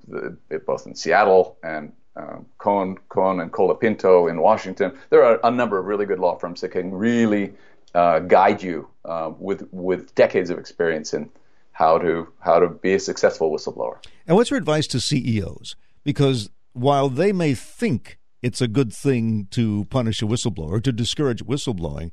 both 0.66 0.86
in 0.86 0.94
Seattle 0.94 1.56
and 1.62 1.92
uh, 2.16 2.36
Kohn, 2.58 2.98
Kohn 3.08 3.40
and 3.40 3.50
Colapinto 3.52 4.30
in 4.30 4.40
Washington. 4.40 4.92
There 5.10 5.24
are 5.24 5.40
a 5.42 5.50
number 5.50 5.78
of 5.78 5.86
really 5.86 6.06
good 6.06 6.20
law 6.20 6.36
firms 6.36 6.60
that 6.60 6.68
can 6.68 6.94
really 6.94 7.54
uh, 7.94 8.20
guide 8.20 8.62
you 8.62 8.88
uh, 9.04 9.32
with 9.38 9.68
with 9.72 10.14
decades 10.14 10.50
of 10.50 10.58
experience 10.58 11.12
in 11.14 11.28
how 11.80 11.96
to 11.96 12.28
how 12.40 12.58
to 12.58 12.68
be 12.68 12.92
a 12.92 13.00
successful 13.00 13.50
whistleblower. 13.50 13.96
And 14.26 14.36
what's 14.36 14.50
your 14.50 14.58
advice 14.58 14.86
to 14.88 15.00
CEOs? 15.00 15.76
Because 16.04 16.50
while 16.74 17.08
they 17.08 17.32
may 17.32 17.54
think 17.54 18.18
it's 18.42 18.60
a 18.60 18.68
good 18.68 18.92
thing 18.92 19.48
to 19.52 19.86
punish 19.86 20.20
a 20.20 20.26
whistleblower, 20.26 20.82
to 20.82 20.92
discourage 20.92 21.42
whistleblowing, 21.42 22.10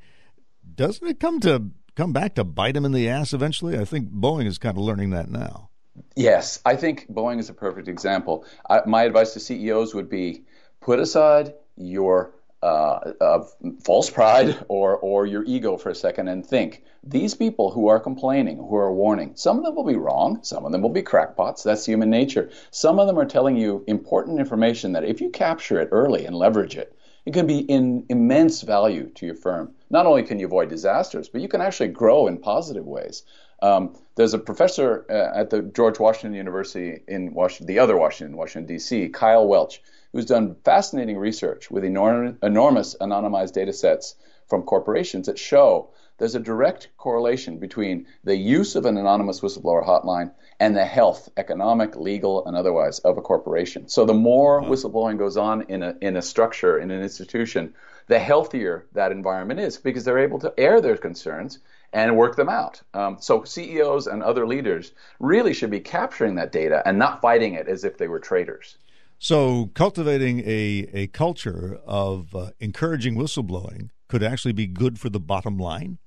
doesn't 0.75 1.05
it 1.05 1.19
come 1.19 1.41
to 1.41 1.71
come 1.95 2.13
back 2.13 2.35
to 2.35 2.45
bite 2.45 2.75
them 2.75 2.85
in 2.85 2.93
the 2.93 3.09
ass 3.09 3.33
eventually? 3.33 3.77
I 3.77 3.83
think 3.83 4.09
Boeing 4.09 4.45
is 4.45 4.57
kind 4.57 4.77
of 4.77 4.83
learning 4.83 5.09
that 5.09 5.29
now. 5.29 5.69
Yes, 6.15 6.61
I 6.63 6.77
think 6.77 7.11
Boeing 7.11 7.39
is 7.39 7.49
a 7.49 7.53
perfect 7.53 7.89
example. 7.89 8.45
I, 8.69 8.81
my 8.85 9.03
advice 9.03 9.33
to 9.33 9.41
CEOs 9.41 9.93
would 9.93 10.09
be 10.09 10.43
put 10.79 10.99
aside 10.99 11.53
your 11.75 12.31
uh, 12.63 13.13
uh, 13.21 13.45
false 13.83 14.09
pride 14.09 14.57
or 14.67 14.97
or 14.97 15.25
your 15.25 15.43
ego 15.45 15.77
for 15.77 15.89
a 15.89 15.95
second 15.95 16.27
and 16.27 16.45
think 16.45 16.83
these 17.03 17.35
people 17.35 17.71
who 17.71 17.87
are 17.87 17.99
complaining, 17.99 18.57
who 18.57 18.75
are 18.75 18.93
warning, 18.93 19.31
some 19.35 19.57
of 19.57 19.63
them 19.63 19.75
will 19.75 19.85
be 19.85 19.95
wrong, 19.95 20.39
some 20.43 20.65
of 20.65 20.71
them 20.71 20.81
will 20.81 20.89
be 20.89 21.01
crackpots. 21.01 21.63
That's 21.63 21.85
human 21.85 22.09
nature. 22.09 22.49
Some 22.71 22.99
of 22.99 23.07
them 23.07 23.17
are 23.19 23.25
telling 23.25 23.55
you 23.55 23.83
important 23.87 24.39
information 24.39 24.91
that 24.93 25.05
if 25.05 25.21
you 25.21 25.29
capture 25.29 25.79
it 25.79 25.89
early 25.91 26.25
and 26.25 26.35
leverage 26.35 26.75
it, 26.75 26.97
it 27.25 27.33
can 27.33 27.45
be 27.45 27.59
in 27.59 28.05
immense 28.09 28.61
value 28.61 29.09
to 29.15 29.25
your 29.25 29.35
firm. 29.35 29.73
Not 29.89 30.05
only 30.05 30.23
can 30.23 30.39
you 30.39 30.47
avoid 30.47 30.69
disasters, 30.69 31.29
but 31.29 31.41
you 31.41 31.47
can 31.47 31.61
actually 31.61 31.89
grow 31.89 32.27
in 32.27 32.37
positive 32.37 32.85
ways. 32.85 33.23
Um, 33.61 33.95
there's 34.15 34.33
a 34.33 34.39
professor 34.39 35.05
uh, 35.09 35.39
at 35.39 35.49
the 35.49 35.61
George 35.61 35.99
Washington 35.99 36.33
University 36.33 37.01
in 37.07 37.33
Washington, 37.33 37.67
the 37.67 37.79
other 37.79 37.97
Washington, 37.97 38.37
Washington 38.37 38.67
D.C., 38.67 39.09
Kyle 39.09 39.47
Welch, 39.47 39.81
who's 40.11 40.25
done 40.25 40.55
fascinating 40.63 41.17
research 41.17 41.71
with 41.71 41.83
enorm- 41.83 42.37
enormous 42.43 42.95
anonymized 42.99 43.53
data 43.53 43.73
sets 43.73 44.15
from 44.47 44.63
corporations 44.63 45.27
that 45.27 45.39
show 45.39 45.89
there's 46.17 46.35
a 46.35 46.39
direct 46.39 46.89
correlation 46.97 47.59
between 47.59 48.07
the 48.23 48.35
use 48.35 48.75
of 48.75 48.85
an 48.85 48.97
anonymous 48.97 49.41
whistleblower 49.41 49.85
hotline 49.85 50.31
and 50.59 50.75
the 50.75 50.85
health, 50.85 51.29
economic, 51.37 51.95
legal, 51.95 52.45
and 52.47 52.57
otherwise, 52.57 52.97
of 52.99 53.17
a 53.19 53.21
corporation. 53.21 53.87
So 53.87 54.05
the 54.05 54.15
more 54.15 54.61
whistleblowing 54.63 55.19
goes 55.19 55.37
on 55.37 55.63
in 55.69 55.83
a, 55.83 55.95
in 56.01 56.17
a 56.17 56.21
structure, 56.23 56.79
in 56.79 56.89
an 56.89 57.03
institution, 57.03 57.75
the 58.07 58.19
healthier 58.19 58.85
that 58.93 59.11
environment 59.11 59.59
is 59.59 59.77
because 59.77 60.03
they're 60.03 60.17
able 60.17 60.39
to 60.39 60.53
air 60.57 60.81
their 60.81 60.97
concerns 60.97 61.59
and 61.93 62.17
work 62.17 62.35
them 62.35 62.49
out. 62.49 62.81
Um, 62.93 63.17
so 63.19 63.43
CEOs 63.43 64.07
and 64.07 64.23
other 64.23 64.47
leaders 64.47 64.93
really 65.19 65.53
should 65.53 65.71
be 65.71 65.79
capturing 65.79 66.35
that 66.35 66.51
data 66.51 66.81
and 66.85 66.97
not 66.97 67.21
fighting 67.21 67.53
it 67.53 67.67
as 67.67 67.83
if 67.83 67.97
they 67.97 68.07
were 68.07 68.19
traitors. 68.19 68.77
So 69.19 69.71
cultivating 69.73 70.39
a, 70.41 70.89
a 70.93 71.07
culture 71.07 71.79
of 71.85 72.35
uh, 72.35 72.51
encouraging 72.59 73.15
whistleblowing 73.15 73.89
could 74.07 74.23
actually 74.23 74.53
be 74.53 74.67
good 74.67 74.99
for 74.99 75.09
the 75.09 75.19
bottom 75.19 75.57
line? 75.57 75.97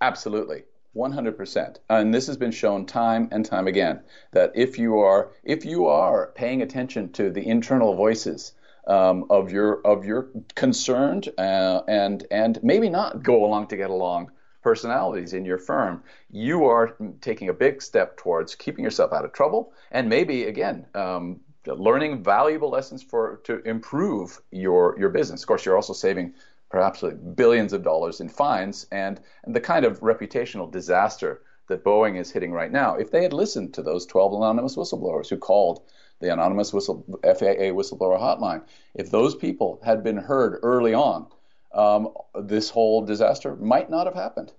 Absolutely. 0.00 0.64
100%. 0.96 1.76
And 1.90 2.12
this 2.12 2.26
has 2.26 2.36
been 2.36 2.50
shown 2.50 2.84
time 2.84 3.28
and 3.30 3.44
time 3.44 3.68
again 3.68 4.00
that 4.32 4.50
if 4.54 4.78
you 4.78 4.98
are 4.98 5.30
if 5.44 5.64
you 5.64 5.86
are 5.86 6.32
paying 6.34 6.62
attention 6.62 7.12
to 7.12 7.30
the 7.30 7.46
internal 7.46 7.94
voices 7.94 8.52
um, 8.88 9.26
of 9.30 9.52
your 9.52 9.80
of 9.86 10.04
your 10.04 10.28
concerned 10.54 11.28
uh, 11.38 11.82
and 11.86 12.26
and 12.30 12.58
maybe 12.62 12.88
not 12.88 13.22
go 13.22 13.44
along 13.44 13.68
to 13.68 13.76
get 13.76 13.90
along 13.90 14.30
personalities 14.62 15.32
in 15.32 15.44
your 15.44 15.58
firm, 15.58 16.02
you 16.30 16.64
are 16.64 16.96
taking 17.20 17.48
a 17.48 17.52
big 17.52 17.80
step 17.80 18.16
towards 18.16 18.54
keeping 18.54 18.84
yourself 18.84 19.12
out 19.12 19.24
of 19.24 19.32
trouble 19.32 19.72
and 19.92 20.08
maybe 20.08 20.44
again 20.44 20.86
um, 20.94 21.40
learning 21.66 22.22
valuable 22.22 22.70
lessons 22.70 23.02
for 23.02 23.40
to 23.44 23.60
improve 23.62 24.40
your 24.50 24.96
your 24.98 25.10
business. 25.10 25.42
Of 25.42 25.46
course, 25.46 25.64
you're 25.64 25.76
also 25.76 25.92
saving 25.92 26.34
perhaps 26.70 27.02
billions 27.34 27.72
of 27.72 27.82
dollars 27.82 28.20
in 28.20 28.28
fines 28.28 28.86
and, 28.92 29.20
and 29.44 29.54
the 29.54 29.60
kind 29.60 29.84
of 29.84 30.00
reputational 30.00 30.70
disaster 30.70 31.40
that 31.68 31.84
Boeing 31.84 32.18
is 32.18 32.30
hitting 32.30 32.52
right 32.52 32.72
now. 32.72 32.94
If 32.96 33.10
they 33.10 33.22
had 33.22 33.32
listened 33.32 33.74
to 33.74 33.82
those 33.82 34.06
12 34.06 34.34
anonymous 34.34 34.76
whistleblowers 34.76 35.28
who 35.28 35.36
called 35.36 35.82
the 36.20 36.32
anonymous 36.32 36.72
whistle, 36.72 37.04
FAA 37.22 37.72
whistleblower 37.72 38.18
hotline, 38.18 38.62
if 38.94 39.10
those 39.10 39.34
people 39.34 39.80
had 39.84 40.02
been 40.02 40.16
heard 40.16 40.58
early 40.62 40.94
on, 40.94 41.26
um, 41.72 42.08
this 42.40 42.70
whole 42.70 43.02
disaster 43.02 43.54
might 43.56 43.90
not 43.90 44.06
have 44.06 44.14
happened. 44.14 44.52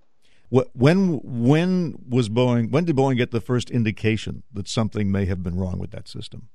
When 0.50 1.20
when 1.24 2.00
was 2.10 2.28
Boeing? 2.28 2.72
When 2.72 2.86
did 2.86 2.96
Boeing 2.96 3.18
get 3.18 3.30
the 3.30 3.42
first 3.42 3.70
indication 3.70 4.42
that 4.52 4.68
something 4.68 5.12
may 5.12 5.26
have 5.26 5.44
been 5.44 5.56
wrong 5.56 5.78
with 5.78 5.92
that 5.92 6.08
system? 6.08 6.50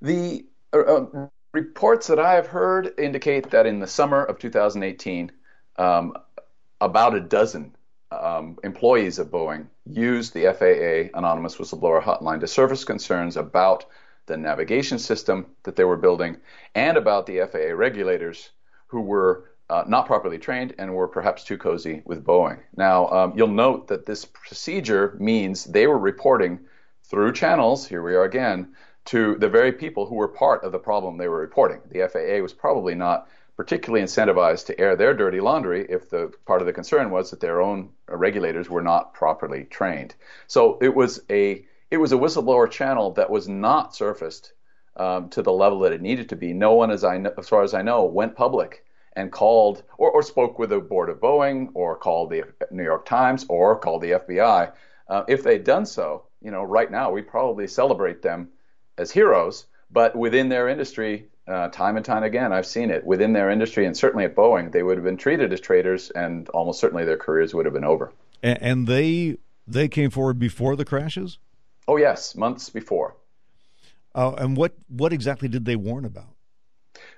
The 0.00 0.44
uh, 0.72 0.78
uh 0.78 1.28
reports 1.52 2.06
that 2.06 2.20
I 2.20 2.34
have 2.34 2.46
heard 2.46 2.92
indicate 2.98 3.50
that 3.50 3.66
in 3.66 3.80
the 3.80 3.86
summer 3.86 4.22
of 4.22 4.38
2018, 4.38 5.32
um, 5.76 6.14
about 6.80 7.14
a 7.14 7.20
dozen 7.20 7.74
um, 8.10 8.58
employees 8.62 9.18
of 9.18 9.28
Boeing 9.28 9.66
used 9.86 10.34
the 10.34 10.44
FAA 10.44 11.16
anonymous 11.18 11.56
whistleblower 11.56 12.02
hotline 12.02 12.40
to 12.40 12.46
surface 12.46 12.84
concerns 12.84 13.36
about 13.36 13.86
the 14.26 14.36
navigation 14.36 14.98
system 14.98 15.46
that 15.64 15.76
they 15.76 15.84
were 15.84 15.96
building 15.96 16.36
and 16.74 16.96
about 16.96 17.26
the 17.26 17.40
FAA 17.40 17.74
regulators 17.74 18.50
who 18.86 19.00
were 19.00 19.50
uh, 19.70 19.84
not 19.86 20.06
properly 20.06 20.38
trained 20.38 20.74
and 20.78 20.94
were 20.94 21.08
perhaps 21.08 21.44
too 21.44 21.56
cozy 21.56 22.02
with 22.04 22.24
Boeing. 22.24 22.60
Now, 22.76 23.08
um, 23.08 23.32
you'll 23.36 23.48
note 23.48 23.88
that 23.88 24.06
this 24.06 24.24
procedure 24.24 25.16
means 25.18 25.64
they 25.64 25.86
were 25.86 25.98
reporting 25.98 26.60
through 27.04 27.32
channels, 27.32 27.86
here 27.86 28.02
we 28.02 28.14
are 28.14 28.24
again, 28.24 28.74
to 29.06 29.36
the 29.36 29.48
very 29.48 29.72
people 29.72 30.06
who 30.06 30.14
were 30.14 30.28
part 30.28 30.62
of 30.62 30.72
the 30.72 30.78
problem 30.78 31.16
they 31.16 31.28
were 31.28 31.40
reporting. 31.40 31.80
The 31.90 32.08
FAA 32.08 32.42
was 32.42 32.52
probably 32.52 32.94
not 32.94 33.28
particularly 33.56 34.04
incentivized 34.04 34.66
to 34.66 34.80
air 34.80 34.96
their 34.96 35.14
dirty 35.14 35.40
laundry 35.40 35.86
if 35.88 36.08
the 36.08 36.32
part 36.46 36.62
of 36.62 36.66
the 36.66 36.72
concern 36.72 37.10
was 37.10 37.30
that 37.30 37.40
their 37.40 37.60
own 37.60 37.90
regulators 38.08 38.70
were 38.70 38.82
not 38.82 39.14
properly 39.14 39.64
trained. 39.64 40.14
So 40.46 40.78
it 40.80 40.94
was 40.94 41.20
a 41.30 41.64
it 41.92 41.98
was 41.98 42.10
a 42.10 42.16
whistleblower 42.16 42.70
channel 42.70 43.10
that 43.12 43.28
was 43.28 43.48
not 43.48 43.94
surfaced 43.94 44.54
um, 44.96 45.28
to 45.28 45.42
the 45.42 45.52
level 45.52 45.80
that 45.80 45.92
it 45.92 46.00
needed 46.00 46.30
to 46.30 46.36
be. 46.36 46.54
No 46.54 46.72
one, 46.72 46.90
as 46.90 47.04
I 47.04 47.18
know, 47.18 47.34
as 47.36 47.50
far 47.50 47.62
as 47.62 47.74
I 47.74 47.82
know, 47.82 48.04
went 48.04 48.34
public 48.34 48.82
and 49.14 49.30
called 49.30 49.82
or, 49.98 50.10
or 50.10 50.22
spoke 50.22 50.58
with 50.58 50.70
the 50.70 50.80
board 50.80 51.10
of 51.10 51.20
Boeing 51.20 51.68
or 51.74 51.94
called 51.96 52.30
the 52.30 52.44
New 52.70 52.82
York 52.82 53.04
Times 53.04 53.44
or 53.50 53.78
called 53.78 54.00
the 54.00 54.12
FBI. 54.12 54.72
Uh, 55.06 55.24
if 55.28 55.42
they'd 55.42 55.64
done 55.64 55.84
so, 55.84 56.24
you 56.40 56.50
know, 56.50 56.62
right 56.62 56.90
now 56.90 57.10
we'd 57.10 57.28
probably 57.28 57.66
celebrate 57.66 58.22
them 58.22 58.48
as 58.96 59.10
heroes, 59.10 59.66
but 59.90 60.16
within 60.16 60.48
their 60.48 60.68
industry, 60.68 61.26
uh, 61.46 61.68
time 61.68 61.98
and 61.98 62.06
time 62.06 62.22
again, 62.22 62.54
I've 62.54 62.66
seen 62.66 62.90
it 62.90 63.04
within 63.04 63.34
their 63.34 63.50
industry, 63.50 63.84
and 63.84 63.94
certainly 63.94 64.24
at 64.24 64.34
Boeing, 64.34 64.72
they 64.72 64.82
would 64.82 64.96
have 64.96 65.04
been 65.04 65.18
treated 65.18 65.52
as 65.52 65.60
traitors, 65.60 66.10
and 66.10 66.48
almost 66.50 66.80
certainly 66.80 67.04
their 67.04 67.18
careers 67.18 67.52
would 67.52 67.66
have 67.66 67.74
been 67.74 67.84
over. 67.84 68.12
And, 68.42 68.62
and 68.62 68.86
they 68.86 69.36
they 69.66 69.88
came 69.88 70.08
forward 70.08 70.38
before 70.38 70.74
the 70.74 70.86
crashes. 70.86 71.38
Oh 71.88 71.96
yes, 71.96 72.34
months 72.34 72.70
before. 72.70 73.16
Uh, 74.14 74.32
and 74.38 74.56
what 74.56 74.74
what 74.88 75.12
exactly 75.12 75.48
did 75.48 75.64
they 75.64 75.76
warn 75.76 76.04
about? 76.04 76.34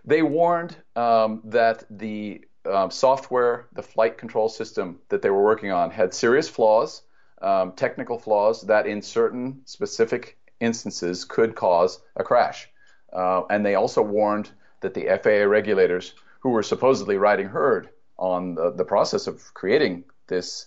They 0.04 0.22
warned 0.22 0.76
um, 0.96 1.42
that 1.44 1.84
the 1.90 2.44
um, 2.70 2.90
software, 2.90 3.66
the 3.72 3.82
flight 3.82 4.18
control 4.18 4.48
system 4.48 5.00
that 5.08 5.22
they 5.22 5.30
were 5.30 5.42
working 5.42 5.70
on, 5.70 5.90
had 5.90 6.14
serious 6.14 6.48
flaws, 6.48 7.02
um, 7.42 7.72
technical 7.72 8.18
flaws 8.18 8.62
that, 8.62 8.86
in 8.86 9.02
certain 9.02 9.60
specific 9.64 10.38
instances 10.60 11.24
could 11.24 11.54
cause 11.54 12.00
a 12.16 12.24
crash. 12.24 12.68
Uh, 13.12 13.42
and 13.50 13.64
they 13.64 13.74
also 13.74 14.02
warned 14.02 14.50
that 14.80 14.94
the 14.94 15.06
FAA 15.22 15.44
regulators, 15.48 16.14
who 16.40 16.50
were 16.50 16.62
supposedly 16.62 17.16
riding 17.16 17.46
herd 17.46 17.88
on 18.18 18.54
the, 18.54 18.70
the 18.70 18.84
process 18.84 19.26
of 19.26 19.52
creating 19.54 20.04
this 20.26 20.66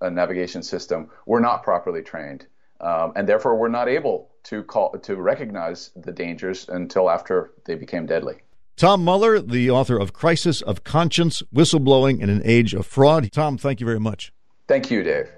uh, 0.00 0.08
navigation 0.08 0.62
system, 0.62 1.10
were 1.26 1.40
not 1.40 1.62
properly 1.62 2.02
trained, 2.02 2.46
um, 2.84 3.12
and 3.16 3.28
therefore 3.28 3.56
were 3.56 3.68
not 3.68 3.88
able 3.88 4.30
to 4.44 4.62
call 4.62 4.92
to 4.92 5.16
recognize 5.16 5.90
the 5.96 6.12
dangers 6.12 6.68
until 6.68 7.10
after 7.10 7.52
they 7.64 7.74
became 7.74 8.06
deadly. 8.06 8.34
Tom 8.76 9.04
Mueller, 9.04 9.40
the 9.40 9.70
author 9.70 9.98
of 9.98 10.12
Crisis 10.12 10.60
of 10.60 10.84
Conscience 10.84 11.42
Whistleblowing 11.54 12.20
in 12.20 12.28
an 12.28 12.42
Age 12.44 12.74
of 12.74 12.86
Fraud. 12.86 13.30
Tom, 13.32 13.56
thank 13.56 13.80
you 13.80 13.86
very 13.86 14.00
much. 14.00 14.32
Thank 14.68 14.90
you, 14.90 15.02
Dave. 15.02 15.30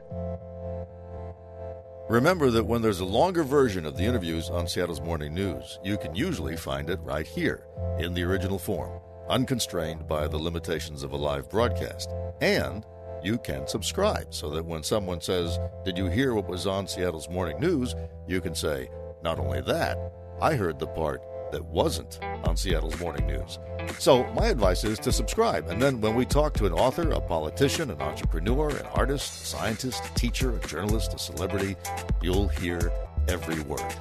Remember 2.08 2.50
that 2.50 2.64
when 2.64 2.82
there's 2.82 3.00
a 3.00 3.04
longer 3.04 3.42
version 3.42 3.84
of 3.84 3.96
the 3.96 4.04
interviews 4.04 4.48
on 4.48 4.68
Seattle's 4.68 5.00
Morning 5.00 5.34
News, 5.34 5.78
you 5.84 5.98
can 5.98 6.14
usually 6.14 6.56
find 6.56 6.88
it 6.88 7.00
right 7.02 7.26
here 7.26 7.66
in 7.98 8.14
the 8.14 8.22
original 8.22 8.58
form, 8.58 9.00
unconstrained 9.28 10.06
by 10.06 10.28
the 10.28 10.38
limitations 10.38 11.02
of 11.02 11.12
a 11.12 11.16
live 11.16 11.50
broadcast. 11.50 12.08
And 12.40 12.86
you 13.26 13.38
can 13.38 13.66
subscribe 13.66 14.32
so 14.32 14.48
that 14.50 14.64
when 14.64 14.84
someone 14.84 15.20
says, 15.20 15.58
Did 15.84 15.98
you 15.98 16.06
hear 16.06 16.32
what 16.32 16.48
was 16.48 16.66
on 16.66 16.86
Seattle's 16.86 17.28
Morning 17.28 17.60
News? 17.60 17.94
you 18.28 18.40
can 18.40 18.54
say, 18.54 18.88
Not 19.22 19.38
only 19.40 19.60
that, 19.62 19.98
I 20.40 20.54
heard 20.54 20.78
the 20.78 20.86
part 20.86 21.22
that 21.50 21.64
wasn't 21.64 22.20
on 22.44 22.56
Seattle's 22.56 22.98
Morning 23.00 23.26
News. 23.26 23.58
So, 23.98 24.24
my 24.32 24.46
advice 24.46 24.84
is 24.84 24.98
to 25.00 25.12
subscribe. 25.12 25.68
And 25.68 25.82
then 25.82 26.00
when 26.00 26.14
we 26.14 26.24
talk 26.24 26.54
to 26.54 26.66
an 26.66 26.72
author, 26.72 27.10
a 27.10 27.20
politician, 27.20 27.90
an 27.90 28.00
entrepreneur, 28.00 28.70
an 28.70 28.86
artist, 28.94 29.42
a 29.42 29.46
scientist, 29.46 30.04
a 30.04 30.14
teacher, 30.14 30.56
a 30.56 30.66
journalist, 30.66 31.14
a 31.14 31.18
celebrity, 31.18 31.76
you'll 32.22 32.48
hear 32.48 32.92
every 33.28 33.60
word. 33.62 33.94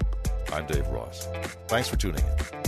I'm 0.54 0.68
Dave 0.68 0.88
Ross. 0.88 1.28
Thanks 1.68 1.88
for 1.88 1.98
tuning 1.98 2.24
in. 2.24 2.65